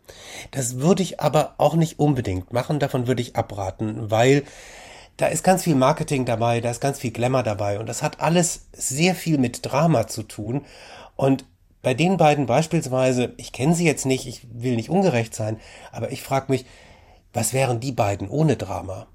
Das 0.51 0.79
würde 0.79 1.03
ich 1.03 1.19
aber 1.19 1.55
auch 1.57 1.75
nicht 1.75 1.99
unbedingt 1.99 2.53
machen, 2.53 2.79
davon 2.79 3.07
würde 3.07 3.21
ich 3.21 3.35
abraten 3.35 3.66
raten, 3.67 4.09
weil 4.11 4.43
da 5.17 5.27
ist 5.27 5.43
ganz 5.43 5.63
viel 5.63 5.75
Marketing 5.75 6.25
dabei, 6.25 6.61
da 6.61 6.69
ist 6.69 6.81
ganz 6.81 6.99
viel 6.99 7.11
Glamour 7.11 7.43
dabei 7.43 7.79
und 7.79 7.87
das 7.87 8.03
hat 8.03 8.19
alles 8.21 8.67
sehr 8.71 9.15
viel 9.15 9.37
mit 9.37 9.65
Drama 9.65 10.07
zu 10.07 10.23
tun. 10.23 10.63
Und 11.15 11.45
bei 11.81 11.93
den 11.93 12.17
beiden 12.17 12.45
beispielsweise, 12.45 13.33
ich 13.37 13.51
kenne 13.51 13.73
sie 13.73 13.85
jetzt 13.85 14.05
nicht, 14.05 14.27
ich 14.27 14.47
will 14.51 14.75
nicht 14.75 14.89
ungerecht 14.89 15.33
sein, 15.33 15.59
aber 15.91 16.11
ich 16.11 16.21
frage 16.21 16.51
mich, 16.51 16.65
was 17.33 17.53
wären 17.53 17.79
die 17.79 17.91
beiden 17.91 18.29
ohne 18.29 18.57
Drama? 18.57 19.07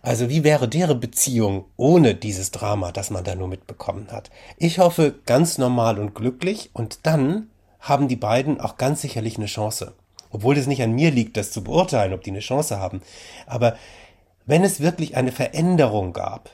Also 0.00 0.28
wie 0.28 0.44
wäre 0.44 0.68
deren 0.68 1.00
Beziehung 1.00 1.66
ohne 1.76 2.14
dieses 2.14 2.50
Drama, 2.50 2.92
das 2.92 3.10
man 3.10 3.24
da 3.24 3.34
nur 3.34 3.48
mitbekommen 3.48 4.08
hat? 4.10 4.30
Ich 4.56 4.78
hoffe 4.78 5.14
ganz 5.26 5.58
normal 5.58 5.98
und 5.98 6.14
glücklich 6.14 6.70
und 6.72 7.00
dann 7.06 7.48
haben 7.80 8.08
die 8.08 8.16
beiden 8.16 8.60
auch 8.60 8.76
ganz 8.76 9.02
sicherlich 9.02 9.36
eine 9.36 9.46
Chance 9.46 9.94
obwohl 10.32 10.56
es 10.56 10.66
nicht 10.66 10.82
an 10.82 10.92
mir 10.92 11.10
liegt, 11.10 11.36
das 11.36 11.52
zu 11.52 11.62
beurteilen, 11.62 12.12
ob 12.12 12.22
die 12.22 12.30
eine 12.30 12.40
Chance 12.40 12.78
haben. 12.78 13.02
Aber 13.46 13.76
wenn 14.46 14.64
es 14.64 14.80
wirklich 14.80 15.16
eine 15.16 15.30
Veränderung 15.30 16.12
gab, 16.12 16.50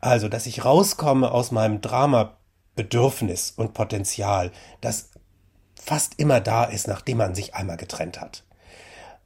also 0.00 0.28
dass 0.28 0.46
ich 0.46 0.64
rauskomme 0.64 1.30
aus 1.30 1.52
meinem 1.52 1.80
Drama-Bedürfnis 1.80 3.52
und 3.56 3.74
Potenzial, 3.74 4.50
das 4.80 5.10
fast 5.80 6.18
immer 6.18 6.40
da 6.40 6.64
ist, 6.64 6.88
nachdem 6.88 7.18
man 7.18 7.34
sich 7.34 7.54
einmal 7.54 7.76
getrennt 7.76 8.20
hat, 8.20 8.44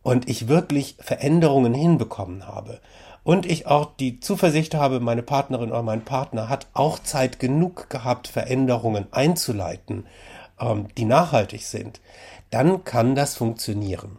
und 0.03 0.29
ich 0.29 0.47
wirklich 0.47 0.97
Veränderungen 1.01 1.75
hinbekommen 1.75 2.47
habe, 2.47 2.81
und 3.23 3.45
ich 3.45 3.67
auch 3.67 3.97
die 3.97 4.21
Zuversicht 4.21 4.77
habe, 4.77 5.01
meine 5.01 5.23
Partnerin 5.23 5.71
oder 5.73 5.83
mein 5.83 6.05
Partner 6.05 6.49
hat 6.49 6.69
auch 6.75 7.01
Zeit 7.01 7.41
genug 7.41 7.91
gehabt, 7.91 8.29
Veränderungen 8.29 9.07
einzuleiten, 9.11 10.07
ähm, 10.61 10.89
die 10.97 11.05
nachhaltig 11.05 11.65
sind, 11.65 12.01
dann 12.51 12.85
kann 12.85 13.15
das 13.15 13.37
funktionieren. 13.37 14.19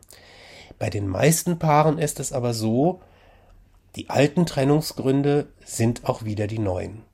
Bei 0.79 0.89
den 0.89 1.07
meisten 1.07 1.59
Paaren 1.59 1.97
ist 1.97 2.19
es 2.19 2.33
aber 2.33 2.53
so, 2.53 3.01
die 3.95 4.09
alten 4.09 4.45
Trennungsgründe 4.45 5.47
sind 5.65 6.05
auch 6.05 6.23
wieder 6.23 6.45
die 6.47 6.59
neuen. 6.59 7.06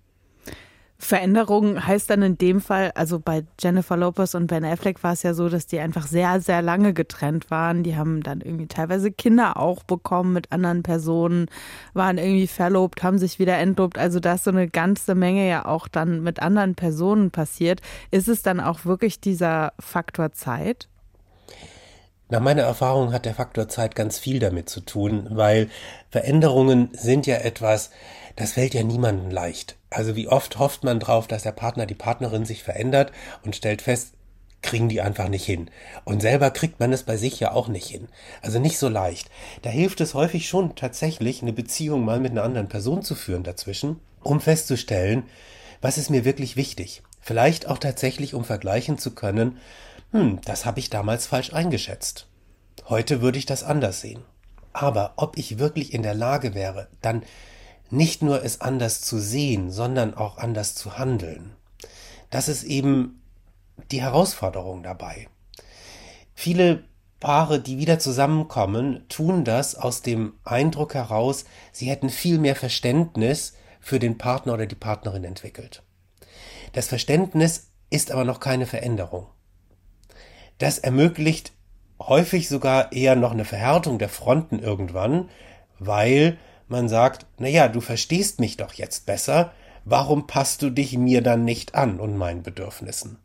Veränderung 1.05 1.85
heißt 1.85 2.09
dann 2.09 2.21
in 2.21 2.37
dem 2.37 2.61
Fall, 2.61 2.91
also 2.95 3.19
bei 3.19 3.43
Jennifer 3.59 3.97
Lopez 3.97 4.35
und 4.35 4.47
Ben 4.47 4.65
Affleck 4.65 5.03
war 5.03 5.13
es 5.13 5.23
ja 5.23 5.33
so, 5.33 5.49
dass 5.49 5.67
die 5.67 5.79
einfach 5.79 6.07
sehr, 6.07 6.41
sehr 6.41 6.61
lange 6.61 6.93
getrennt 6.93 7.51
waren. 7.51 7.83
Die 7.83 7.95
haben 7.95 8.23
dann 8.23 8.41
irgendwie 8.41 8.67
teilweise 8.67 9.11
Kinder 9.11 9.57
auch 9.57 9.83
bekommen 9.83 10.33
mit 10.33 10.51
anderen 10.51 10.83
Personen, 10.83 11.47
waren 11.93 12.17
irgendwie 12.17 12.47
verlobt, 12.47 13.03
haben 13.03 13.17
sich 13.17 13.39
wieder 13.39 13.57
entlobt. 13.57 13.97
Also 13.97 14.19
da 14.19 14.33
ist 14.33 14.43
so 14.43 14.51
eine 14.51 14.67
ganze 14.67 15.15
Menge 15.15 15.47
ja 15.47 15.65
auch 15.65 15.87
dann 15.87 16.23
mit 16.23 16.41
anderen 16.41 16.75
Personen 16.75 17.31
passiert. 17.31 17.81
Ist 18.11 18.27
es 18.27 18.41
dann 18.41 18.59
auch 18.59 18.85
wirklich 18.85 19.19
dieser 19.19 19.73
Faktor 19.79 20.31
Zeit? 20.31 20.87
Nach 22.29 22.39
meiner 22.39 22.63
Erfahrung 22.63 23.13
hat 23.13 23.25
der 23.25 23.35
Faktor 23.35 23.67
Zeit 23.67 23.95
ganz 23.95 24.17
viel 24.17 24.39
damit 24.39 24.67
zu 24.67 24.81
tun, 24.81 25.27
weil 25.29 25.69
Veränderungen 26.09 26.89
sind 26.93 27.27
ja 27.27 27.35
etwas, 27.35 27.91
das 28.35 28.53
fällt 28.53 28.73
ja 28.73 28.83
niemandem 28.83 29.29
leicht. 29.29 29.77
Also 29.89 30.15
wie 30.15 30.27
oft 30.27 30.57
hofft 30.59 30.83
man 30.83 30.99
drauf, 30.99 31.27
dass 31.27 31.43
der 31.43 31.51
Partner, 31.51 31.85
die 31.85 31.95
Partnerin 31.95 32.45
sich 32.45 32.63
verändert 32.63 33.11
und 33.43 33.55
stellt 33.55 33.81
fest, 33.81 34.13
kriegen 34.63 34.89
die 34.89 35.01
einfach 35.01 35.27
nicht 35.27 35.45
hin. 35.45 35.69
Und 36.05 36.21
selber 36.21 36.49
kriegt 36.49 36.79
man 36.79 36.93
es 36.93 37.03
bei 37.03 37.17
sich 37.17 37.39
ja 37.39 37.51
auch 37.51 37.67
nicht 37.67 37.87
hin. 37.87 38.07
Also 38.41 38.59
nicht 38.59 38.79
so 38.79 38.89
leicht. 38.89 39.29
Da 39.61 39.69
hilft 39.69 40.01
es 40.01 40.13
häufig 40.13 40.47
schon 40.47 40.75
tatsächlich, 40.75 41.41
eine 41.41 41.53
Beziehung 41.53 42.03
mal 42.05 42.19
mit 42.19 42.31
einer 42.31 42.43
anderen 42.43 42.69
Person 42.69 43.03
zu 43.03 43.13
führen 43.13 43.43
dazwischen, 43.43 43.99
um 44.21 44.39
festzustellen, 44.39 45.23
was 45.81 45.97
ist 45.97 46.09
mir 46.09 46.25
wirklich 46.25 46.55
wichtig. 46.55 47.03
Vielleicht 47.19 47.67
auch 47.67 47.77
tatsächlich, 47.77 48.33
um 48.33 48.45
vergleichen 48.45 48.97
zu 48.97 49.11
können, 49.11 49.57
hm, 50.11 50.39
das 50.45 50.65
habe 50.65 50.79
ich 50.79 50.89
damals 50.89 51.27
falsch 51.27 51.53
eingeschätzt. 51.53 52.27
Heute 52.87 53.21
würde 53.21 53.37
ich 53.37 53.45
das 53.45 53.63
anders 53.63 54.01
sehen. 54.01 54.23
Aber 54.71 55.13
ob 55.17 55.37
ich 55.37 55.59
wirklich 55.59 55.93
in 55.93 56.03
der 56.03 56.15
Lage 56.15 56.55
wäre, 56.55 56.87
dann 57.01 57.23
nicht 57.89 58.21
nur 58.21 58.43
es 58.43 58.61
anders 58.61 59.01
zu 59.01 59.19
sehen, 59.19 59.71
sondern 59.71 60.13
auch 60.13 60.37
anders 60.37 60.75
zu 60.75 60.97
handeln. 60.97 61.53
Das 62.29 62.47
ist 62.47 62.63
eben 62.63 63.21
die 63.91 64.01
Herausforderung 64.01 64.83
dabei. 64.83 65.27
Viele 66.33 66.83
Paare, 67.19 67.61
die 67.61 67.77
wieder 67.77 67.99
zusammenkommen, 67.99 69.05
tun 69.07 69.45
das 69.45 69.75
aus 69.75 70.01
dem 70.01 70.33
Eindruck 70.43 70.93
heraus, 70.93 71.45
sie 71.71 71.89
hätten 71.89 72.09
viel 72.09 72.37
mehr 72.37 72.55
Verständnis 72.55 73.53
für 73.79 73.99
den 73.99 74.17
Partner 74.17 74.55
oder 74.55 74.65
die 74.65 74.75
Partnerin 74.75 75.23
entwickelt. 75.23 75.83
Das 76.73 76.87
Verständnis 76.87 77.71
ist 77.89 78.11
aber 78.11 78.25
noch 78.25 78.39
keine 78.39 78.65
Veränderung. 78.65 79.27
Das 80.57 80.79
ermöglicht 80.79 81.53
häufig 81.99 82.49
sogar 82.49 82.91
eher 82.91 83.15
noch 83.15 83.31
eine 83.31 83.45
Verhärtung 83.45 83.99
der 83.99 84.09
Fronten 84.09 84.59
irgendwann, 84.59 85.29
weil 85.79 86.37
man 86.67 86.89
sagt, 86.89 87.25
na 87.37 87.47
ja, 87.47 87.67
du 87.67 87.81
verstehst 87.81 88.39
mich 88.39 88.57
doch 88.57 88.73
jetzt 88.73 89.05
besser, 89.05 89.53
warum 89.85 90.27
passt 90.27 90.61
du 90.61 90.69
dich 90.69 90.97
mir 90.97 91.21
dann 91.21 91.45
nicht 91.45 91.75
an 91.75 91.99
und 91.99 92.17
meinen 92.17 92.43
Bedürfnissen? 92.43 93.17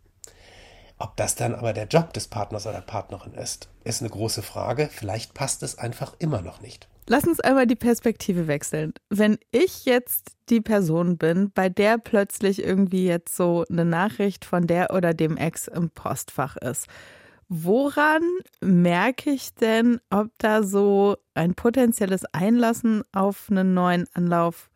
Ob 0.98 1.16
das 1.16 1.36
dann 1.36 1.54
aber 1.54 1.72
der 1.72 1.86
Job 1.86 2.12
des 2.12 2.26
Partners 2.26 2.66
oder 2.66 2.80
Partnerin 2.80 3.34
ist, 3.34 3.68
ist 3.84 4.02
eine 4.02 4.10
große 4.10 4.42
Frage. 4.42 4.88
Vielleicht 4.92 5.32
passt 5.32 5.62
es 5.62 5.78
einfach 5.78 6.14
immer 6.18 6.42
noch 6.42 6.60
nicht. 6.60 6.88
Lass 7.06 7.24
uns 7.24 7.40
einmal 7.40 7.66
die 7.66 7.76
Perspektive 7.76 8.48
wechseln. 8.48 8.92
Wenn 9.08 9.38
ich 9.50 9.86
jetzt 9.86 10.32
die 10.50 10.60
Person 10.60 11.16
bin, 11.16 11.50
bei 11.52 11.68
der 11.68 11.96
plötzlich 11.96 12.62
irgendwie 12.62 13.06
jetzt 13.06 13.34
so 13.34 13.64
eine 13.70 13.84
Nachricht 13.84 14.44
von 14.44 14.66
der 14.66 14.92
oder 14.92 15.14
dem 15.14 15.36
Ex 15.36 15.68
im 15.68 15.88
Postfach 15.88 16.56
ist, 16.56 16.86
Woran 17.48 18.22
merke 18.60 19.30
ich 19.30 19.54
denn, 19.54 20.00
ob 20.10 20.28
da 20.38 20.62
so 20.62 21.16
ein 21.34 21.54
potenzielles 21.54 22.26
Einlassen 22.26 23.04
auf 23.12 23.46
einen 23.50 23.72
neuen 23.72 24.06
Anlauf 24.12 24.70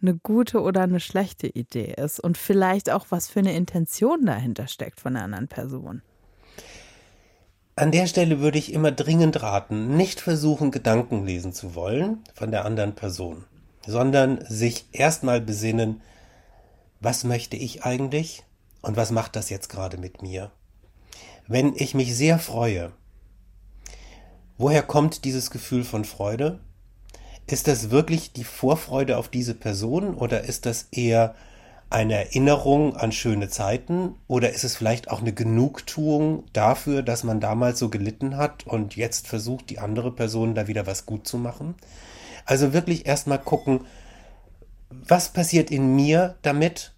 eine 0.00 0.16
gute 0.16 0.60
oder 0.60 0.82
eine 0.82 1.00
schlechte 1.00 1.46
Idee 1.46 1.94
ist 1.96 2.20
und 2.20 2.38
vielleicht 2.38 2.90
auch, 2.90 3.06
was 3.10 3.28
für 3.28 3.40
eine 3.40 3.54
Intention 3.54 4.26
dahinter 4.26 4.66
steckt 4.66 5.00
von 5.00 5.14
einer 5.14 5.24
anderen 5.24 5.48
Person? 5.48 6.02
An 7.76 7.92
der 7.92 8.08
Stelle 8.08 8.40
würde 8.40 8.58
ich 8.58 8.72
immer 8.72 8.90
dringend 8.90 9.40
raten, 9.40 9.96
nicht 9.96 10.20
versuchen, 10.20 10.72
Gedanken 10.72 11.24
lesen 11.24 11.52
zu 11.52 11.76
wollen 11.76 12.24
von 12.34 12.50
der 12.50 12.64
anderen 12.64 12.96
Person, 12.96 13.44
sondern 13.86 14.44
sich 14.44 14.86
erstmal 14.92 15.40
besinnen, 15.40 16.00
was 17.00 17.22
möchte 17.22 17.56
ich 17.56 17.84
eigentlich 17.84 18.42
und 18.82 18.96
was 18.96 19.12
macht 19.12 19.36
das 19.36 19.50
jetzt 19.50 19.68
gerade 19.68 19.96
mit 19.96 20.22
mir? 20.22 20.50
Wenn 21.48 21.74
ich 21.74 21.94
mich 21.94 22.14
sehr 22.14 22.38
freue, 22.38 22.92
woher 24.58 24.82
kommt 24.82 25.24
dieses 25.24 25.50
Gefühl 25.50 25.82
von 25.82 26.04
Freude? 26.04 26.60
Ist 27.46 27.66
das 27.66 27.90
wirklich 27.90 28.34
die 28.34 28.44
Vorfreude 28.44 29.16
auf 29.16 29.28
diese 29.28 29.54
Person 29.54 30.14
oder 30.14 30.44
ist 30.44 30.66
das 30.66 30.88
eher 30.92 31.34
eine 31.88 32.16
Erinnerung 32.16 32.94
an 32.96 33.12
schöne 33.12 33.48
Zeiten 33.48 34.14
oder 34.26 34.50
ist 34.50 34.62
es 34.62 34.76
vielleicht 34.76 35.10
auch 35.10 35.22
eine 35.22 35.32
Genugtuung 35.32 36.44
dafür, 36.52 37.02
dass 37.02 37.24
man 37.24 37.40
damals 37.40 37.78
so 37.78 37.88
gelitten 37.88 38.36
hat 38.36 38.66
und 38.66 38.94
jetzt 38.94 39.26
versucht, 39.26 39.70
die 39.70 39.78
andere 39.78 40.12
Person 40.12 40.54
da 40.54 40.66
wieder 40.68 40.86
was 40.86 41.06
gut 41.06 41.26
zu 41.26 41.38
machen? 41.38 41.76
Also 42.44 42.74
wirklich 42.74 43.06
erstmal 43.06 43.38
gucken, 43.38 43.86
was 44.90 45.32
passiert 45.32 45.70
in 45.70 45.96
mir 45.96 46.36
damit 46.42 46.92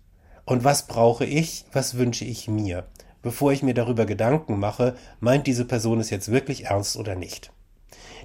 und 0.45 0.65
was 0.65 0.89
brauche 0.89 1.25
ich, 1.25 1.67
was 1.73 1.97
wünsche 1.97 2.25
ich 2.25 2.49
mir 2.49 2.85
bevor 3.22 3.52
ich 3.52 3.62
mir 3.62 3.74
darüber 3.74 4.06
Gedanken 4.06 4.59
mache, 4.59 4.96
meint 5.20 5.46
diese 5.46 5.64
Person 5.64 6.00
es 6.00 6.11
jetzt 6.11 6.30
wirklich 6.30 6.66
ernst 6.66 6.96
oder 6.96 7.14
nicht. 7.14 7.52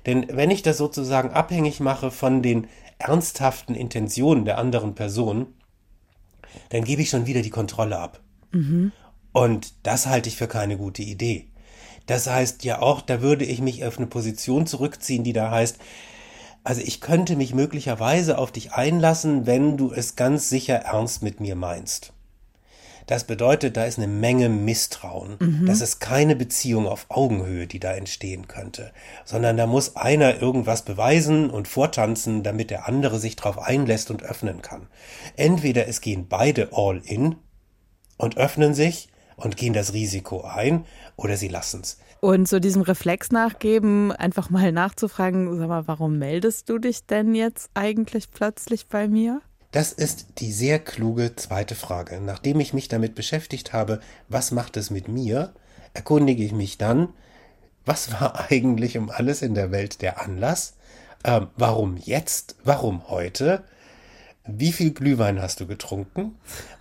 Denn 0.05 0.27
wenn 0.29 0.51
ich 0.51 0.61
das 0.61 0.77
sozusagen 0.77 1.31
abhängig 1.31 1.79
mache 1.79 2.11
von 2.11 2.41
den 2.41 2.67
ernsthaften 2.97 3.75
Intentionen 3.75 4.45
der 4.45 4.57
anderen 4.57 4.95
Person, 4.95 5.47
dann 6.69 6.83
gebe 6.83 7.01
ich 7.01 7.09
schon 7.09 7.25
wieder 7.25 7.41
die 7.41 7.49
Kontrolle 7.49 7.99
ab. 7.99 8.21
Mhm. 8.51 8.91
Und 9.33 9.73
das 9.83 10.07
halte 10.07 10.29
ich 10.29 10.37
für 10.37 10.47
keine 10.47 10.77
gute 10.77 11.01
Idee. 11.01 11.47
Das 12.05 12.27
heißt 12.27 12.63
ja 12.63 12.81
auch, 12.81 13.01
da 13.01 13.21
würde 13.21 13.45
ich 13.45 13.61
mich 13.61 13.83
auf 13.83 13.97
eine 13.97 14.07
Position 14.07 14.67
zurückziehen, 14.67 15.23
die 15.23 15.33
da 15.33 15.51
heißt, 15.51 15.77
also 16.63 16.81
ich 16.81 17.01
könnte 17.01 17.35
mich 17.35 17.53
möglicherweise 17.53 18.37
auf 18.37 18.51
dich 18.51 18.73
einlassen, 18.73 19.45
wenn 19.45 19.75
du 19.75 19.91
es 19.91 20.15
ganz 20.15 20.49
sicher 20.49 20.75
ernst 20.75 21.21
mit 21.21 21.39
mir 21.39 21.55
meinst 21.55 22.14
Das 23.07 23.25
bedeutet, 23.25 23.77
da 23.77 23.85
ist 23.85 23.97
eine 23.97 24.07
Menge 24.07 24.49
Misstrauen. 24.49 25.37
Mhm. 25.39 25.65
Das 25.65 25.81
ist 25.81 25.99
keine 25.99 26.35
Beziehung 26.35 26.87
auf 26.87 27.05
Augenhöhe, 27.09 27.67
die 27.67 27.79
da 27.79 27.93
entstehen 27.93 28.47
könnte, 28.47 28.91
sondern 29.25 29.57
da 29.57 29.67
muss 29.67 29.95
einer 29.95 30.41
irgendwas 30.41 30.83
beweisen 30.83 31.49
und 31.49 31.67
vortanzen, 31.67 32.43
damit 32.43 32.71
der 32.71 32.87
andere 32.87 33.19
sich 33.19 33.35
darauf 33.35 33.59
einlässt 33.59 34.11
und 34.11 34.23
öffnen 34.23 34.61
kann. 34.61 34.87
Entweder 35.35 35.87
es 35.87 36.01
gehen 36.01 36.27
beide 36.27 36.69
all 36.73 37.01
in 37.03 37.35
und 38.17 38.37
öffnen 38.37 38.73
sich 38.73 39.09
und 39.35 39.57
gehen 39.57 39.73
das 39.73 39.93
Risiko 39.93 40.41
ein, 40.41 40.85
oder 41.17 41.37
sie 41.37 41.49
lassen's. 41.49 41.97
Und 42.21 42.47
so 42.47 42.59
diesem 42.59 42.81
Reflex 42.81 43.31
nachgeben, 43.31 44.11
einfach 44.11 44.49
mal 44.49 44.71
nachzufragen, 44.71 45.57
sag 45.59 45.67
mal, 45.67 45.87
warum 45.87 46.17
meldest 46.17 46.69
du 46.69 46.79
dich 46.79 47.05
denn 47.05 47.35
jetzt 47.35 47.69
eigentlich 47.73 48.31
plötzlich 48.31 48.87
bei 48.87 49.07
mir? 49.07 49.41
Das 49.75 49.91
ist 49.91 50.27
die 50.37 50.53
sehr 50.53 50.79
kluge 50.79 51.35
zweite 51.35 51.75
Frage. 51.75 52.21
Nachdem 52.21 52.61
ich 52.61 52.73
mich 52.73 52.87
damit 52.87 53.13
beschäftigt 53.13 53.73
habe, 53.73 53.99
was 54.29 54.51
macht 54.51 54.77
es 54.77 54.89
mit 54.89 55.09
mir, 55.09 55.51
erkundige 55.93 56.45
ich 56.45 56.53
mich 56.53 56.77
dann, 56.77 57.09
was 57.83 58.13
war 58.13 58.45
eigentlich 58.49 58.97
um 58.97 59.09
alles 59.09 59.41
in 59.41 59.53
der 59.53 59.71
Welt 59.71 60.01
der 60.01 60.21
Anlass? 60.21 60.75
Ähm, 61.25 61.47
warum 61.57 61.97
jetzt? 61.97 62.55
Warum 62.63 63.09
heute? 63.09 63.65
Wie 64.47 64.71
viel 64.71 64.93
Glühwein 64.93 65.41
hast 65.41 65.59
du 65.59 65.67
getrunken? 65.67 66.37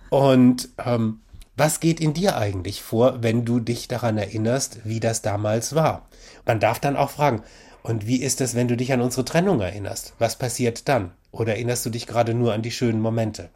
Und 0.09 0.69
ähm, 0.77 1.19
was 1.57 1.81
geht 1.81 1.99
in 1.99 2.13
dir 2.13 2.37
eigentlich 2.37 2.81
vor, 2.81 3.21
wenn 3.21 3.43
du 3.43 3.59
dich 3.59 3.89
daran 3.89 4.17
erinnerst, 4.17 4.85
wie 4.85 5.01
das 5.01 5.21
damals 5.21 5.75
war? 5.75 6.07
Man 6.45 6.61
darf 6.61 6.79
dann 6.79 6.95
auch 6.95 7.09
fragen, 7.09 7.43
und 7.85 8.07
wie 8.07 8.21
ist 8.21 8.41
es, 8.41 8.55
wenn 8.55 8.67
du 8.67 8.75
dich 8.75 8.91
an 8.91 9.01
unsere 9.01 9.25
Trennung 9.25 9.61
erinnerst? 9.61 10.13
Was 10.17 10.37
passiert 10.37 10.87
dann? 10.89 11.11
Oder 11.31 11.53
erinnerst 11.53 11.85
du 11.85 11.89
dich 11.89 12.07
gerade 12.07 12.33
nur 12.33 12.53
an 12.53 12.61
die 12.61 12.71
schönen 12.71 12.99
Momente? 12.99 13.49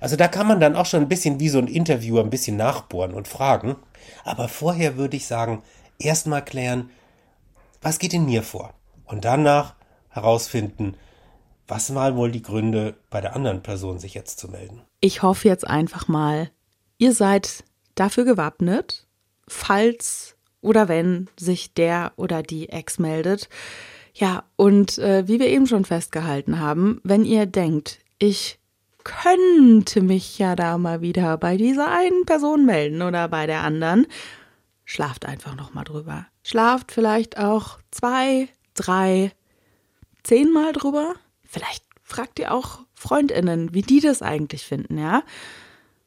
Also 0.00 0.16
da 0.16 0.28
kann 0.28 0.48
man 0.48 0.60
dann 0.60 0.74
auch 0.74 0.86
schon 0.86 1.02
ein 1.02 1.08
bisschen 1.08 1.38
wie 1.38 1.48
so 1.48 1.58
ein 1.58 1.68
Interviewer 1.68 2.22
ein 2.22 2.30
bisschen 2.30 2.56
nachbohren 2.56 3.14
und 3.14 3.28
fragen. 3.28 3.76
Aber 4.24 4.48
vorher 4.48 4.96
würde 4.96 5.16
ich 5.16 5.26
sagen, 5.26 5.62
erstmal 5.98 6.44
klären, 6.44 6.90
was 7.80 7.98
geht 7.98 8.12
in 8.12 8.26
mir 8.26 8.42
vor? 8.42 8.74
Und 9.04 9.24
danach 9.24 9.74
herausfinden, 10.08 10.96
was 11.68 11.94
waren 11.94 12.16
wohl 12.16 12.32
die 12.32 12.42
Gründe, 12.42 12.96
bei 13.08 13.20
der 13.20 13.36
anderen 13.36 13.62
Person 13.62 13.98
sich 13.98 14.14
jetzt 14.14 14.38
zu 14.38 14.48
melden? 14.48 14.82
Ich 15.00 15.22
hoffe 15.22 15.48
jetzt 15.48 15.66
einfach 15.66 16.08
mal, 16.08 16.50
Ihr 16.98 17.12
seid 17.12 17.64
dafür 17.94 18.24
gewappnet, 18.24 19.06
falls 19.46 20.35
oder 20.66 20.88
wenn 20.88 21.28
sich 21.38 21.72
der 21.74 22.12
oder 22.16 22.42
die 22.42 22.68
Ex 22.68 22.98
meldet. 22.98 23.48
Ja, 24.14 24.44
und 24.56 24.98
äh, 24.98 25.28
wie 25.28 25.38
wir 25.40 25.48
eben 25.48 25.66
schon 25.66 25.84
festgehalten 25.84 26.58
haben, 26.58 27.00
wenn 27.04 27.24
ihr 27.24 27.46
denkt, 27.46 27.98
ich 28.18 28.58
könnte 29.04 30.02
mich 30.02 30.38
ja 30.38 30.56
da 30.56 30.78
mal 30.78 31.00
wieder 31.00 31.36
bei 31.36 31.56
dieser 31.56 31.90
einen 31.90 32.24
Person 32.24 32.66
melden 32.66 33.02
oder 33.02 33.28
bei 33.28 33.46
der 33.46 33.62
anderen, 33.62 34.06
schlaft 34.84 35.26
einfach 35.26 35.54
noch 35.54 35.74
mal 35.74 35.84
drüber. 35.84 36.26
Schlaft 36.42 36.92
vielleicht 36.92 37.38
auch 37.38 37.78
zwei, 37.90 38.48
drei, 38.74 39.32
zehnmal 40.24 40.72
drüber. 40.72 41.14
Vielleicht 41.44 41.84
fragt 42.02 42.38
ihr 42.38 42.52
auch 42.52 42.80
Freundinnen, 42.94 43.74
wie 43.74 43.82
die 43.82 44.00
das 44.00 44.22
eigentlich 44.22 44.64
finden, 44.64 44.98
ja? 44.98 45.22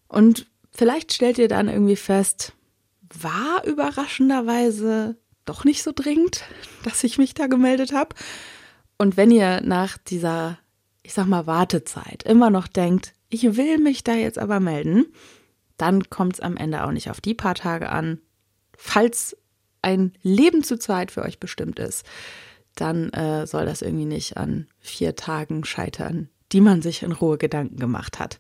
Und 0.07 0.47
Vielleicht 0.79 1.11
stellt 1.11 1.37
ihr 1.37 1.49
dann 1.49 1.67
irgendwie 1.67 1.97
fest, 1.97 2.53
war 3.17 3.65
überraschenderweise 3.65 5.17
doch 5.45 5.63
nicht 5.63 5.83
so 5.83 5.91
dringend, 5.93 6.43
dass 6.83 7.03
ich 7.03 7.17
mich 7.17 7.33
da 7.33 7.47
gemeldet 7.47 7.93
habe. 7.93 8.15
Und 8.97 9.17
wenn 9.17 9.31
ihr 9.31 9.61
nach 9.61 9.97
dieser, 9.97 10.59
ich 11.03 11.13
sag 11.13 11.25
mal, 11.25 11.47
Wartezeit 11.47 12.23
immer 12.23 12.49
noch 12.49 12.67
denkt, 12.67 13.13
ich 13.29 13.55
will 13.55 13.77
mich 13.77 14.03
da 14.03 14.13
jetzt 14.13 14.39
aber 14.39 14.59
melden, 14.59 15.05
dann 15.77 16.09
kommt 16.09 16.33
es 16.33 16.39
am 16.39 16.57
Ende 16.57 16.83
auch 16.83 16.91
nicht 16.91 17.09
auf 17.09 17.21
die 17.21 17.33
paar 17.33 17.55
Tage 17.55 17.89
an. 17.89 18.19
Falls 18.75 19.37
ein 19.81 20.13
Leben 20.21 20.63
zu 20.63 20.77
zweit 20.77 21.11
für 21.11 21.21
euch 21.21 21.39
bestimmt 21.39 21.79
ist, 21.79 22.05
dann 22.75 23.09
äh, 23.11 23.47
soll 23.47 23.65
das 23.65 23.81
irgendwie 23.81 24.05
nicht 24.05 24.37
an 24.37 24.67
vier 24.79 25.15
Tagen 25.15 25.63
scheitern, 25.63 26.29
die 26.51 26.61
man 26.61 26.81
sich 26.81 27.03
in 27.03 27.11
Ruhe 27.11 27.37
Gedanken 27.37 27.77
gemacht 27.77 28.19
hat. 28.19 28.39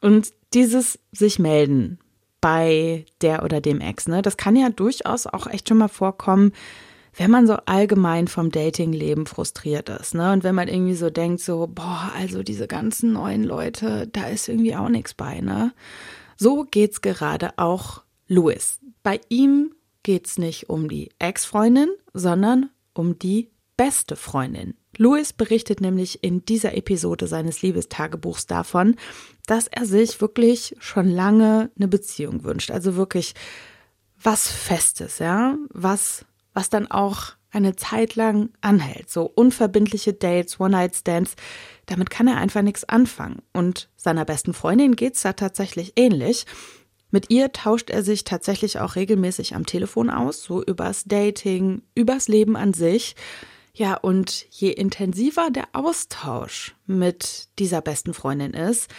Und 0.00 0.32
dieses 0.52 0.98
sich 1.12 1.38
melden 1.38 1.98
bei 2.44 3.06
der 3.22 3.42
oder 3.42 3.62
dem 3.62 3.80
Ex, 3.80 4.06
ne, 4.06 4.20
das 4.20 4.36
kann 4.36 4.54
ja 4.54 4.68
durchaus 4.68 5.26
auch 5.26 5.46
echt 5.46 5.66
schon 5.66 5.78
mal 5.78 5.88
vorkommen, 5.88 6.52
wenn 7.16 7.30
man 7.30 7.46
so 7.46 7.54
allgemein 7.64 8.28
vom 8.28 8.50
Datingleben 8.50 9.24
frustriert 9.24 9.88
ist, 9.88 10.14
ne? 10.14 10.30
Und 10.30 10.44
wenn 10.44 10.54
man 10.54 10.68
irgendwie 10.68 10.94
so 10.94 11.08
denkt, 11.08 11.40
so, 11.40 11.66
boah, 11.66 12.12
also 12.14 12.42
diese 12.42 12.66
ganzen 12.66 13.14
neuen 13.14 13.44
Leute, 13.44 14.08
da 14.08 14.26
ist 14.26 14.46
irgendwie 14.46 14.76
auch 14.76 14.90
nichts 14.90 15.14
bei, 15.14 15.40
ne? 15.40 15.72
So 16.36 16.66
geht's 16.70 17.00
gerade 17.00 17.52
auch 17.56 18.02
Louis. 18.28 18.78
Bei 19.02 19.22
ihm 19.30 19.74
geht's 20.02 20.36
nicht 20.36 20.68
um 20.68 20.90
die 20.90 21.12
Ex-Freundin, 21.18 21.88
sondern 22.12 22.68
um 22.92 23.18
die 23.18 23.52
beste 23.78 24.16
Freundin. 24.16 24.74
Louis 24.98 25.32
berichtet 25.32 25.80
nämlich 25.80 26.22
in 26.22 26.44
dieser 26.44 26.76
Episode 26.76 27.26
seines 27.26 27.62
Liebestagebuchs 27.62 28.46
davon, 28.46 28.96
dass 29.46 29.66
er 29.66 29.86
sich 29.86 30.20
wirklich 30.20 30.76
schon 30.78 31.08
lange 31.08 31.70
eine 31.76 31.88
Beziehung 31.88 32.44
wünscht. 32.44 32.70
Also 32.70 32.96
wirklich 32.96 33.34
was 34.20 34.48
Festes, 34.48 35.18
ja, 35.18 35.56
was, 35.70 36.24
was 36.54 36.70
dann 36.70 36.90
auch 36.90 37.32
eine 37.50 37.76
Zeit 37.76 38.16
lang 38.16 38.50
anhält. 38.60 39.10
So 39.10 39.24
unverbindliche 39.24 40.12
Dates, 40.12 40.58
One-Night-Stands, 40.58 41.36
damit 41.86 42.10
kann 42.10 42.26
er 42.26 42.36
einfach 42.36 42.62
nichts 42.62 42.84
anfangen. 42.84 43.42
Und 43.52 43.88
seiner 43.96 44.24
besten 44.24 44.54
Freundin 44.54 44.96
geht's 44.96 45.22
da 45.22 45.34
tatsächlich 45.34 45.92
ähnlich. 45.96 46.46
Mit 47.10 47.30
ihr 47.30 47.52
tauscht 47.52 47.90
er 47.90 48.02
sich 48.02 48.24
tatsächlich 48.24 48.80
auch 48.80 48.96
regelmäßig 48.96 49.54
am 49.54 49.66
Telefon 49.66 50.10
aus, 50.10 50.42
so 50.42 50.64
übers 50.64 51.04
Dating, 51.04 51.82
übers 51.94 52.26
Leben 52.26 52.56
an 52.56 52.74
sich. 52.74 53.14
Ja, 53.72 53.94
und 53.94 54.46
je 54.50 54.70
intensiver 54.70 55.50
der 55.50 55.68
Austausch 55.72 56.74
mit 56.86 57.48
dieser 57.58 57.82
besten 57.82 58.14
Freundin 58.14 58.52
ist, 58.52 58.90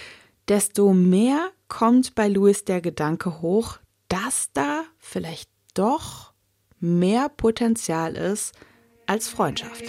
desto 0.48 0.94
mehr 0.94 1.50
kommt 1.68 2.16
bei 2.16 2.28
Louis 2.28 2.66
der 2.66 2.82
Gedanke 2.82 3.42
hoch, 3.42 3.78
dass 4.08 4.50
da 4.54 4.84
vielleicht 4.98 5.50
doch 5.74 6.34
mehr 6.80 7.30
Potenzial 7.30 8.16
ist 8.16 8.54
als 9.08 9.28
Freundschaft. 9.28 9.84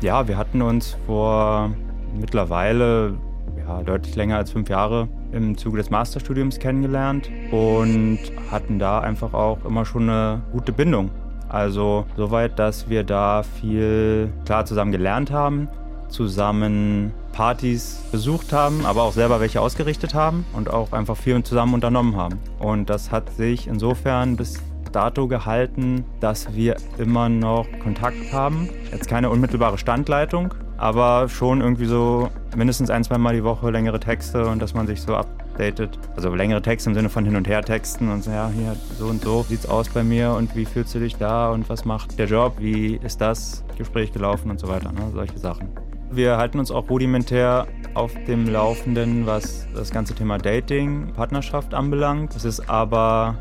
Ja, 0.00 0.26
wir 0.26 0.36
hatten 0.36 0.62
uns 0.62 0.96
vor 1.06 1.74
mittlerweile 2.18 3.16
ja, 3.56 3.82
deutlich 3.82 4.16
länger 4.16 4.36
als 4.36 4.50
fünf 4.50 4.68
Jahre 4.68 5.08
im 5.30 5.56
Zuge 5.56 5.78
des 5.78 5.90
Masterstudiums 5.90 6.58
kennengelernt 6.58 7.30
und 7.52 8.18
hatten 8.50 8.78
da 8.78 9.00
einfach 9.00 9.32
auch 9.32 9.64
immer 9.64 9.84
schon 9.84 10.10
eine 10.10 10.42
gute 10.52 10.72
Bindung. 10.72 11.10
Also 11.48 12.06
soweit, 12.16 12.58
dass 12.58 12.88
wir 12.88 13.04
da 13.04 13.42
viel 13.42 14.32
klar 14.44 14.64
zusammen 14.64 14.90
gelernt 14.90 15.30
haben, 15.30 15.68
zusammen 16.12 17.12
Partys 17.32 18.02
besucht 18.12 18.52
haben, 18.52 18.86
aber 18.86 19.02
auch 19.02 19.12
selber 19.12 19.40
welche 19.40 19.60
ausgerichtet 19.60 20.14
haben 20.14 20.44
und 20.52 20.70
auch 20.70 20.92
einfach 20.92 21.16
viel 21.16 21.42
zusammen 21.42 21.74
unternommen 21.74 22.16
haben. 22.16 22.38
Und 22.58 22.90
das 22.90 23.10
hat 23.10 23.34
sich 23.34 23.66
insofern 23.66 24.36
bis 24.36 24.60
dato 24.92 25.26
gehalten, 25.26 26.04
dass 26.20 26.54
wir 26.54 26.76
immer 26.98 27.28
noch 27.28 27.66
Kontakt 27.82 28.32
haben. 28.32 28.68
Jetzt 28.90 29.08
keine 29.08 29.30
unmittelbare 29.30 29.78
Standleitung, 29.78 30.54
aber 30.76 31.28
schon 31.28 31.60
irgendwie 31.60 31.86
so 31.86 32.28
mindestens 32.56 32.90
ein, 32.90 33.02
zwei 33.02 33.18
Mal 33.18 33.34
die 33.34 33.44
Woche 33.44 33.70
längere 33.70 33.98
Texte 33.98 34.46
und 34.46 34.60
dass 34.60 34.74
man 34.74 34.86
sich 34.86 35.00
so 35.00 35.16
updatet. 35.16 35.98
Also 36.16 36.34
längere 36.34 36.62
Texte 36.62 36.90
im 36.90 36.94
Sinne 36.94 37.08
von 37.08 37.24
hin 37.24 37.36
und 37.36 37.48
her 37.48 37.62
Texten 37.62 38.10
und 38.10 38.22
so, 38.22 38.30
ja, 38.30 38.50
hier 38.54 38.76
so 38.98 39.06
und 39.06 39.22
so 39.22 39.44
sieht's 39.48 39.66
aus 39.66 39.88
bei 39.88 40.04
mir 40.04 40.32
und 40.32 40.54
wie 40.54 40.66
fühlst 40.66 40.94
du 40.94 40.98
dich 40.98 41.16
da 41.16 41.50
und 41.50 41.68
was 41.68 41.84
macht 41.84 42.18
der 42.18 42.26
Job, 42.26 42.56
wie 42.58 42.96
ist 42.96 43.20
das 43.20 43.64
Gespräch 43.76 44.12
gelaufen 44.12 44.50
und 44.50 44.60
so 44.60 44.68
weiter, 44.68 44.92
ne? 44.92 45.10
solche 45.12 45.38
Sachen. 45.38 45.68
Wir 46.14 46.36
halten 46.36 46.58
uns 46.58 46.70
auch 46.70 46.90
rudimentär 46.90 47.66
auf 47.94 48.12
dem 48.26 48.46
Laufenden, 48.46 49.24
was 49.24 49.66
das 49.74 49.90
ganze 49.90 50.14
Thema 50.14 50.36
Dating, 50.36 51.10
Partnerschaft 51.14 51.72
anbelangt. 51.72 52.36
Es 52.36 52.44
ist 52.44 52.68
aber 52.68 53.36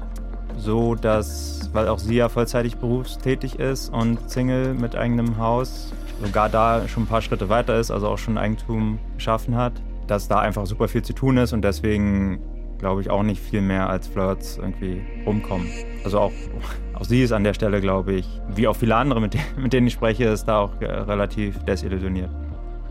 so, 0.57 0.95
dass, 0.95 1.69
weil 1.73 1.89
auch 1.89 1.99
sie 1.99 2.15
ja 2.15 2.29
vollzeitig 2.29 2.77
berufstätig 2.77 3.59
ist 3.59 3.89
und 3.89 4.29
Single 4.29 4.73
mit 4.73 4.95
eigenem 4.95 5.37
Haus, 5.37 5.91
sogar 6.23 6.47
da 6.47 6.87
schon 6.87 7.03
ein 7.03 7.07
paar 7.07 7.21
Schritte 7.21 7.49
weiter 7.49 7.77
ist, 7.77 7.91
also 7.91 8.07
auch 8.07 8.17
schon 8.17 8.37
Eigentum 8.37 8.99
geschaffen 9.15 9.57
hat, 9.57 9.73
dass 10.07 10.29
da 10.29 10.39
einfach 10.39 10.65
super 10.65 10.87
viel 10.87 11.01
zu 11.01 11.11
tun 11.11 11.35
ist 11.35 11.51
und 11.51 11.63
deswegen 11.63 12.39
glaube 12.77 13.01
ich 13.01 13.09
auch 13.09 13.23
nicht 13.23 13.41
viel 13.41 13.61
mehr 13.61 13.89
als 13.89 14.07
Flirts 14.07 14.57
irgendwie 14.57 15.01
rumkommen. 15.25 15.67
Also 16.05 16.19
auch, 16.19 16.31
auch 16.93 17.03
sie 17.03 17.21
ist 17.21 17.33
an 17.33 17.43
der 17.43 17.53
Stelle, 17.53 17.81
glaube 17.81 18.13
ich, 18.13 18.27
wie 18.55 18.69
auch 18.69 18.77
viele 18.77 18.95
andere, 18.95 19.19
mit, 19.19 19.35
denen, 19.73 19.87
ich 19.87 19.93
spreche, 19.93 20.23
ist 20.23 20.45
da 20.45 20.59
auch 20.59 20.79
relativ 20.79 21.61
desillusioniert. 21.65 22.29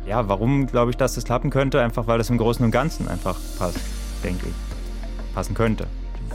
Ja, 0.07 0.29
warum 0.29 0.67
glaube 0.67 0.91
ich, 0.91 0.97
dass 0.97 1.15
das 1.15 1.25
klappen 1.25 1.51
könnte? 1.51 1.81
Einfach 1.81 2.07
weil 2.07 2.21
es 2.21 2.31
im 2.31 2.39
Großen 2.39 2.65
und 2.65 2.71
Ganzen 2.71 3.09
einfach 3.09 3.39
passt, 3.59 3.79
denke 4.25 4.47
ich. 4.49 5.35
Passen 5.35 5.55
könnte. 5.55 5.87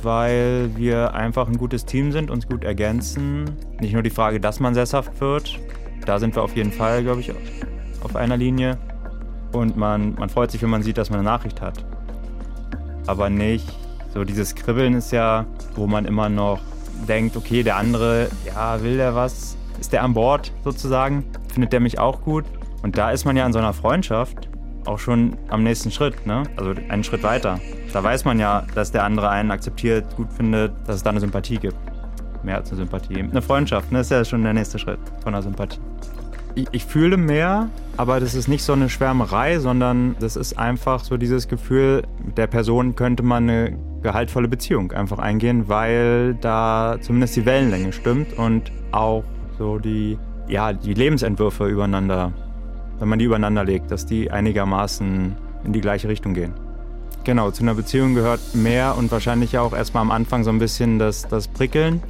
Weil 0.02 0.72
wir 0.76 1.14
einfach 1.14 1.48
ein 1.48 1.58
gutes 1.58 1.86
Team 1.86 2.12
sind, 2.12 2.30
uns 2.32 2.48
gut 2.48 2.64
ergänzen. 2.64 3.52
Nicht 3.80 3.94
nur 3.94 4.04
die 4.04 4.10
Frage, 4.10 4.40
dass 4.40 4.60
man 4.60 4.74
sesshaft 4.74 5.20
wird, 5.20 5.60
da 6.06 6.20
sind 6.20 6.36
wir 6.36 6.44
auf 6.44 6.56
jeden 6.56 6.72
Fall, 6.72 7.04
glaube 7.04 7.22
ich, 7.22 7.32
auf 8.04 8.16
einer 8.16 8.38
Linie. 8.38 8.78
Und 9.52 9.78
man, 9.78 10.16
man 10.16 10.30
freut 10.30 10.52
sich, 10.52 10.62
wenn 10.62 10.70
man 10.70 10.84
sieht, 10.84 10.98
dass 10.98 11.10
man 11.10 11.20
eine 11.20 11.30
Nachricht 11.30 11.62
hat. 11.62 11.84
aber 13.08 13.30
nicht. 13.30 13.66
So 14.14 14.24
dieses 14.24 14.56
Kribbeln 14.56 14.94
ist 14.96 15.12
ja, 15.12 15.46
wo 15.76 15.88
man 15.88 16.06
immer 16.06 16.30
noch 16.30 16.60
denkt, 17.08 17.36
okay, 17.36 17.64
der 17.64 17.78
andere, 17.78 18.30
ja, 18.46 18.82
will 18.82 18.98
der 18.98 19.16
was? 19.16 19.58
Ist 19.80 19.92
der 19.92 20.04
an 20.04 20.14
Bord 20.14 20.54
sozusagen? 20.64 21.26
Findet 21.54 21.74
der 21.74 21.80
mich 21.82 22.00
auch 22.00 22.22
gut? 22.22 22.46
Und 22.82 22.98
da 22.98 23.12
ist 23.12 23.26
man 23.26 23.36
ja 23.36 23.46
in 23.46 23.54
so 23.54 23.60
einer 23.60 23.74
Freundschaft 23.74 24.50
auch 24.86 25.00
schon 25.00 25.38
am 25.50 25.64
nächsten 25.64 25.92
Schritt, 25.92 26.26
ne? 26.26 26.44
Also 26.58 26.74
einen 26.90 27.04
Schritt 27.04 27.24
weiter. 27.24 27.60
Da 27.94 28.04
weiß 28.04 28.26
man 28.26 28.40
ja, 28.40 28.66
dass 28.76 28.92
der 28.92 29.04
andere 29.04 29.30
einen 29.30 29.52
akzeptiert, 29.52 30.16
gut 30.16 30.32
findet, 30.32 30.74
dass 30.86 30.98
es 30.98 31.04
da 31.04 31.10
eine 31.10 31.20
Sympathie 31.20 31.58
gibt. 31.58 31.78
Mehr 32.44 32.58
als 32.58 32.70
eine 32.70 32.78
Sympathie. 32.78 33.20
Eine 33.20 33.42
Freundschaft, 33.42 33.92
ne? 33.92 34.00
Das 34.00 34.08
ist 34.08 34.12
ja 34.12 34.26
schon 34.26 34.44
der 34.44 34.54
nächste 34.54 34.78
Schritt 34.78 35.00
von 35.24 35.34
einer 35.34 35.42
Sympathie. 35.42 35.80
Ich, 36.54 36.68
ich 36.72 36.86
fühle 36.86 37.18
mehr, 37.18 37.70
aber 37.98 38.20
das 38.20 38.34
ist 38.34 38.48
nicht 38.48 38.64
so 38.64 38.74
eine 38.74 38.90
Schwärmerei, 38.90 39.60
sondern 39.60 40.16
das 40.20 40.36
ist 40.36 40.58
einfach 40.58 41.04
so 41.04 41.18
dieses 41.18 41.48
Gefühl, 41.48 42.04
mit 42.24 42.38
der 42.38 42.48
Person 42.48 42.96
könnte 42.96 43.24
man 43.24 43.50
eine 43.50 43.78
gehaltvolle 44.02 44.48
Beziehung 44.48 44.92
einfach 44.92 45.18
eingehen, 45.18 45.68
weil 45.68 46.36
da 46.36 46.98
zumindest 47.02 47.36
die 47.36 47.46
Wellenlänge 47.46 47.92
stimmt 47.92 48.38
und 48.38 48.72
auch 48.92 49.24
so 49.58 49.80
die, 49.80 50.18
ja, 50.48 50.72
die 50.72 50.94
Lebensentwürfe 50.94 51.68
übereinander 51.68 52.32
wenn 53.00 53.08
man 53.08 53.20
die 53.20 53.26
übereinander 53.26 53.64
legt, 53.64 53.92
dass 53.92 54.06
die 54.06 54.32
einigermaßen 54.32 55.36
in 55.64 55.74
die 55.74 55.82
gleiche 55.82 56.08
Richtung 56.08 56.34
gehen. 56.34 56.54
Genau, 57.24 57.50
zu 57.50 57.64
einer 57.64 57.74
Beziehung 57.74 58.14
gehört 58.14 58.40
mehr 58.54 58.96
und 58.98 59.12
wahrscheinlich 59.12 59.58
auch 59.58 59.74
erstmal 59.74 60.02
am 60.02 60.12
Anfang 60.12 60.44
so 60.44 60.52
ein 60.52 60.60
bisschen 60.60 61.00
das, 61.00 61.28
das 61.28 61.48
Prickeln. 61.48 62.02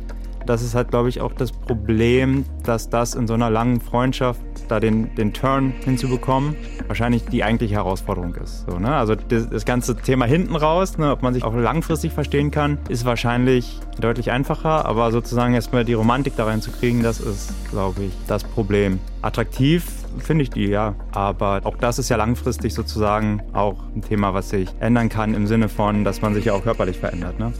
Das 0.45 0.61
ist 0.61 0.75
halt, 0.75 0.89
glaube 0.89 1.09
ich, 1.09 1.21
auch 1.21 1.33
das 1.33 1.51
Problem, 1.51 2.45
dass 2.63 2.89
das 2.89 3.15
in 3.15 3.25
so 3.25 3.33
einer 3.33 3.49
langen 3.49 3.81
Freundschaft 3.81 4.41
da 4.67 4.79
den, 4.79 5.15
den 5.15 5.33
Turn 5.33 5.73
hinzubekommen, 5.83 6.55
wahrscheinlich 6.87 7.25
die 7.25 7.43
eigentliche 7.43 7.75
Herausforderung 7.75 8.35
ist. 8.35 8.65
So, 8.69 8.77
ne? 8.77 8.95
Also 8.95 9.15
das, 9.15 9.49
das, 9.49 9.65
ganze 9.65 9.95
Thema 9.95 10.25
hinten 10.25 10.55
raus, 10.55 10.97
ne, 10.97 11.11
ob 11.11 11.23
man 11.23 11.33
sich 11.33 11.43
auch 11.43 11.55
langfristig 11.55 12.13
verstehen 12.13 12.51
kann, 12.51 12.77
ist 12.89 13.05
wahrscheinlich 13.05 13.79
deutlich 13.99 14.31
einfacher, 14.31 14.85
aber 14.85 15.11
sozusagen 15.11 15.53
erstmal 15.53 15.85
die 15.85 15.93
Romantik 15.93 16.35
da 16.35 16.45
reinzukriegen, 16.45 17.01
das 17.01 17.19
ist, 17.19 17.53
glaube 17.71 18.03
ich, 18.03 18.13
das 18.27 18.43
Problem. 18.43 18.99
Attraktiv 19.21 19.85
finde 20.19 20.43
ich 20.43 20.49
die, 20.49 20.67
ja. 20.67 20.95
Aber 21.11 21.61
auch 21.63 21.77
das 21.77 21.99
ist 21.99 22.09
ja 22.09 22.17
langfristig 22.17 22.73
sozusagen 22.73 23.41
auch 23.53 23.83
ein 23.95 24.01
Thema, 24.01 24.33
was 24.33 24.49
sich 24.49 24.69
ändern 24.79 25.09
kann 25.09 25.33
im 25.33 25.47
Sinne 25.47 25.69
von, 25.69 26.03
dass 26.03 26.21
man 26.21 26.33
sich 26.33 26.45
ja 26.45 26.53
auch 26.53 26.63
körperlich 26.63 26.97
verändert. 26.97 27.39
Ne? 27.39 27.53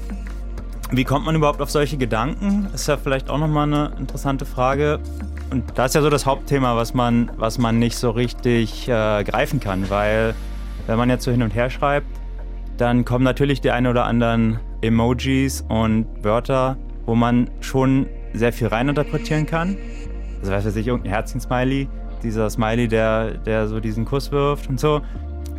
Wie 0.92 1.04
kommt 1.04 1.26
man 1.26 1.36
überhaupt 1.36 1.62
auf 1.62 1.72
solche 1.72 1.98
Gedanken? 1.98 2.68
Ist 2.74 2.88
ja 2.88 2.98
vielleicht 2.98 3.30
auch 3.30 3.40
nochmal 3.40 3.68
eine 3.68 3.96
interessante 4.00 4.46
Frage. 4.46 5.00
Und 5.52 5.64
da 5.76 5.86
ist 5.86 5.96
ja 5.96 6.02
so 6.02 6.10
das 6.10 6.26
Hauptthema, 6.26 6.76
was 6.76 6.94
man, 6.94 7.32
was 7.38 7.58
man 7.58 7.80
nicht 7.80 7.98
so 7.98 8.12
richtig 8.12 8.88
äh, 8.88 9.24
greifen 9.24 9.60
kann, 9.60 9.90
weil 9.90 10.36
wenn 10.88 10.98
man 10.98 11.10
jetzt 11.10 11.24
so 11.24 11.32
hin 11.32 11.42
und 11.42 11.56
her 11.56 11.70
schreibt, 11.70 12.08
dann 12.78 13.06
kommen 13.06 13.24
natürlich 13.24 13.62
die 13.62 13.72
ein 13.72 13.88
oder 13.88 14.06
anderen 14.06 14.60
Emojis 14.82 15.64
und 15.68 16.06
Wörter, 16.22 16.78
wo 17.06 17.16
man 17.16 17.50
schon 17.62 18.08
sehr 18.34 18.54
viel 18.54 18.68
reininterpretieren 18.68 19.46
kann. 19.46 19.78
Also 20.42 20.52
weiß 20.52 20.76
ich, 20.76 20.88
irgendein 20.88 21.14
Herzchen-Smiley 21.14 21.88
dieser 22.26 22.50
Smiley, 22.50 22.88
der, 22.88 23.32
der 23.32 23.68
so 23.68 23.80
diesen 23.80 24.06
Kuss 24.06 24.32
wirft 24.32 24.68
und 24.70 24.80
so, 24.80 25.02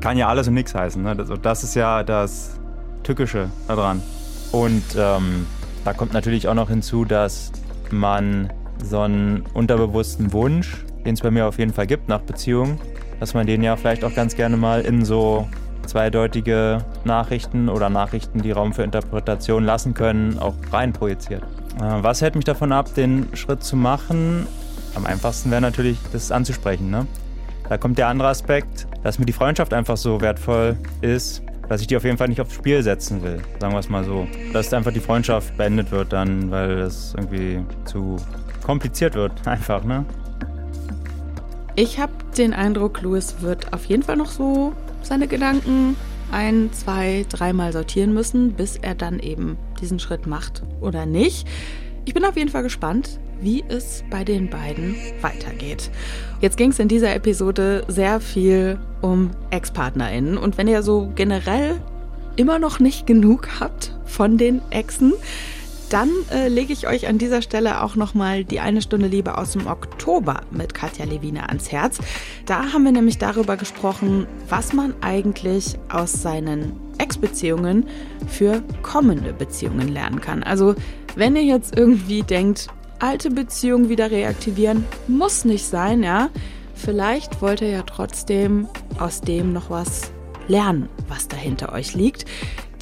kann 0.01 0.19
ja 0.19 0.29
alles 0.29 0.49
und 0.49 0.55
nichts 0.55 0.75
heißen. 0.75 1.03
Ne? 1.03 1.17
Das, 1.17 1.29
das 1.41 1.65
ist 1.65 1.75
ja 1.75 2.03
das 2.03 2.59
Tückische 3.03 3.49
daran. 3.69 4.03
Und 4.53 4.83
ähm, 4.97 5.47
da 5.85 5.93
kommt 5.93 6.13
natürlich 6.13 6.49
auch 6.49 6.55
noch 6.55 6.69
hinzu, 6.69 7.05
dass 7.05 7.53
man 7.91 8.53
so 8.83 9.01
einen 9.01 9.45
unterbewussten 9.55 10.33
Wunsch, 10.33 10.85
den 11.05 11.15
es 11.15 11.21
bei 11.21 11.31
mir 11.31 11.47
auf 11.47 11.59
jeden 11.59 11.73
Fall 11.73 11.87
gibt 11.87 12.09
nach 12.09 12.21
Beziehungen, 12.21 12.79
dass 13.21 13.35
man 13.35 13.47
den 13.47 13.63
ja 13.63 13.77
vielleicht 13.77 14.05
auch 14.05 14.15
ganz 14.15 14.37
gerne 14.37 14.57
mal 14.57 14.83
in 14.83 15.05
so 15.05 15.49
zweideutige 15.87 16.85
Nachrichten 17.05 17.69
oder 17.69 17.89
Nachrichten, 17.89 18.43
die 18.43 18.51
Raum 18.51 18.73
für 18.73 18.83
Interpretation 18.83 19.65
lassen 19.65 19.95
können, 19.95 20.39
auch 20.39 20.55
rein 20.73 20.93
projiziert. 20.93 21.43
Äh, 21.79 22.03
was 22.03 22.23
hält 22.23 22.35
mich 22.35 22.45
davon 22.45 22.73
ab, 22.73 22.95
den 22.95 23.29
Schritt 23.35 23.63
zu 23.63 23.77
machen? 23.77 24.47
Am 24.97 25.05
einfachsten 25.05 25.51
wäre 25.51 25.61
natürlich, 25.61 25.99
das 26.13 26.33
anzusprechen. 26.33 26.91
Ne? 26.91 27.07
Da 27.69 27.77
kommt 27.77 27.99
der 27.99 28.09
andere 28.09 28.29
Aspekt, 28.29 28.87
dass 29.03 29.19
mir 29.19 29.27
die 29.27 29.33
Freundschaft 29.33 29.75
einfach 29.75 29.99
so 29.99 30.23
wertvoll 30.23 30.79
ist, 31.03 31.43
dass 31.69 31.83
ich 31.83 31.87
die 31.87 31.97
auf 31.99 32.05
jeden 32.05 32.17
Fall 32.17 32.29
nicht 32.29 32.41
aufs 32.41 32.55
Spiel 32.55 32.83
setzen 32.83 33.23
will. 33.23 33.43
Sagen 33.61 33.75
wir 33.75 33.81
es 33.81 33.91
mal 33.91 34.05
so. 34.05 34.27
Dass 34.55 34.73
einfach 34.73 34.93
die 34.93 35.01
Freundschaft 35.01 35.55
beendet 35.59 35.91
wird 35.91 36.15
dann, 36.15 36.51
weil 36.51 36.79
es 36.79 37.13
irgendwie 37.15 37.61
zu 37.85 38.17
kompliziert 38.65 39.15
wird. 39.15 39.33
Einfach, 39.47 39.85
ne? 39.85 40.07
Ich 41.75 41.99
habe 41.99 42.13
den 42.39 42.55
Eindruck, 42.55 43.03
Louis 43.03 43.37
wird 43.41 43.75
auf 43.75 43.85
jeden 43.85 44.03
Fall 44.03 44.17
noch 44.17 44.31
so 44.31 44.73
seine 45.03 45.29
Gedanken 45.29 45.95
ein, 46.33 46.71
zwei, 46.73 47.27
dreimal 47.29 47.73
sortieren 47.73 48.15
müssen, 48.15 48.55
bis 48.55 48.77
er 48.77 48.95
dann 48.95 49.19
eben 49.19 49.59
diesen 49.79 49.99
Schritt 49.99 50.27
macht 50.27 50.63
oder 50.81 51.05
nicht. 51.05 51.47
Ich 52.07 52.15
bin 52.15 52.25
auf 52.25 52.37
jeden 52.37 52.51
Fall 52.51 52.63
gespannt, 52.63 53.21
wie 53.41 53.65
es 53.69 54.05
bei 54.11 54.25
den 54.25 54.49
beiden 54.49 54.97
weitergeht. 55.21 55.91
Jetzt 56.41 56.57
ging 56.57 56.71
es 56.71 56.79
in 56.79 56.89
dieser 56.89 57.15
Episode 57.15 57.85
sehr 57.89 58.21
viel 58.21 58.79
um 59.03 59.31
Ex-PartnerInnen. 59.51 60.39
Und 60.39 60.59
wenn 60.59 60.69
ihr 60.69 60.83
so 60.83 61.13
generell 61.15 61.81
immer 62.37 62.59
noch 62.59 62.81
nicht 62.81 63.07
genug 63.07 63.61
habt 63.61 63.95
von 64.05 64.39
den 64.39 64.61
Exen, 64.71 65.15
dann 65.91 66.11
äh, 66.33 66.49
lege 66.49 66.73
ich 66.73 66.89
euch 66.89 67.07
an 67.07 67.19
dieser 67.19 67.43
Stelle 67.43 67.83
auch 67.83 67.95
nochmal 67.95 68.45
die 68.45 68.61
eine 68.61 68.83
Stunde 68.83 69.07
Liebe 69.07 69.39
aus 69.39 69.53
dem 69.53 69.67
Oktober 69.67 70.41
mit 70.51 70.75
Katja 70.75 71.05
Lewine 71.05 71.49
ans 71.49 71.71
Herz. 71.71 71.99
Da 72.45 72.73
haben 72.73 72.85
wir 72.85 72.93
nämlich 72.93 73.19
darüber 73.19 73.57
gesprochen, 73.57 74.27
was 74.49 74.73
man 74.73 74.95
eigentlich 75.01 75.77
aus 75.89 76.23
seinen 76.23 76.73
Ex-Beziehungen 76.99 77.87
für 78.27 78.63
kommende 78.83 79.33
Beziehungen 79.33 79.89
lernen 79.89 80.21
kann. 80.21 80.43
Also 80.43 80.75
wenn 81.15 81.37
ihr 81.37 81.45
jetzt 81.45 81.77
irgendwie 81.77 82.23
denkt, 82.23 82.69
alte 82.99 83.31
Beziehung 83.31 83.89
wieder 83.89 84.11
reaktivieren, 84.11 84.85
muss 85.09 85.45
nicht 85.45 85.65
sein, 85.65 86.03
ja. 86.03 86.31
Vielleicht 86.75 87.41
wollt 87.41 87.63
ihr 87.63 87.71
ja 87.71 87.83
trotzdem 87.83 88.69
aus 88.99 89.21
dem 89.21 89.53
noch 89.53 89.71
was 89.71 90.13
lernen, 90.49 90.89
was 91.09 91.29
dahinter 91.29 91.73
euch 91.73 91.95
liegt. 91.95 92.25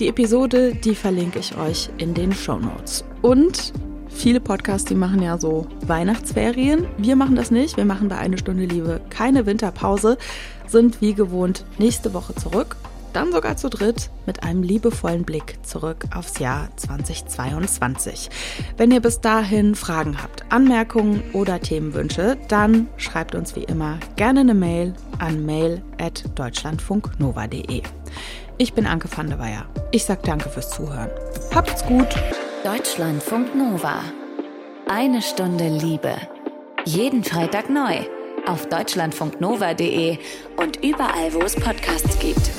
Die 0.01 0.09
Episode, 0.09 0.75
die 0.75 0.95
verlinke 0.95 1.39
ich 1.39 1.57
euch 1.57 1.91
in 1.99 2.15
den 2.15 2.33
Show 2.33 2.59
Notes. 2.59 3.05
Und 3.23 3.73
viele 4.09 4.41
Podcasts, 4.41 4.89
die 4.89 4.97
machen 4.97 5.23
ja 5.23 5.39
so 5.39 5.67
Weihnachtsferien. 5.87 6.87
Wir 6.99 7.15
machen 7.15 7.37
das 7.37 7.51
nicht. 7.51 7.77
Wir 7.77 7.85
machen 7.85 8.09
bei 8.09 8.19
Eine 8.19 8.39
Stunde 8.39 8.65
Liebe 8.65 9.01
keine 9.11 9.47
Winterpause, 9.47 10.19
sind 10.67 11.01
wie 11.01 11.15
gewohnt 11.15 11.65
nächste 11.79 12.13
Woche 12.13 12.35
zurück 12.35 12.77
dann 13.15 13.33
sogar 13.33 13.57
zu 13.57 13.71
dritt 13.71 14.11
mit 14.27 14.43
einem 14.43 14.63
liebevollen 14.63 15.25
Blick 15.25 15.59
zurück 15.63 16.05
aufs 16.15 16.39
Jahr 16.39 16.69
2022. 16.77 18.29
Wenn 18.77 18.91
ihr 18.91 19.01
bis 19.01 19.21
dahin 19.21 19.75
Fragen 19.75 20.23
habt, 20.23 20.45
Anmerkungen 20.51 21.23
oder 21.33 21.61
Themenwünsche, 21.61 22.37
dann 22.49 22.89
schreibt 22.97 23.35
uns 23.35 23.57
wie 23.57 23.65
immer 23.65 23.99
gerne 24.17 24.41
eine 24.41 24.55
Mail 24.55 24.95
an 25.19 25.47
mail@deutschlandfunknova.de. 25.47 27.83
Ich 28.59 28.73
bin 28.73 28.87
Anke 28.87 29.09
van 29.15 29.29
der 29.29 29.39
Weyer. 29.39 29.67
Ich 29.91 30.05
sag 30.05 30.23
danke 30.23 30.49
fürs 30.49 30.71
Zuhören. 30.71 31.11
Habt's 31.55 31.85
gut. 31.87 32.09
Deutschlandfunk 32.63 33.55
Nova. 33.55 34.01
Eine 34.89 35.21
Stunde 35.23 35.69
Liebe. 35.69 36.15
Jeden 36.85 37.25
Freitag 37.25 37.71
neu 37.71 38.05
auf 38.47 38.69
deutschlandfunknova.de 38.69 40.19
und 40.57 40.85
überall, 40.85 41.33
wo 41.33 41.41
es 41.41 41.57
Podcasts 41.57 42.19
gibt. 42.19 42.51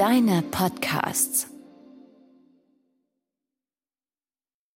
Deine 0.00 0.40
Podcasts. 0.40 1.49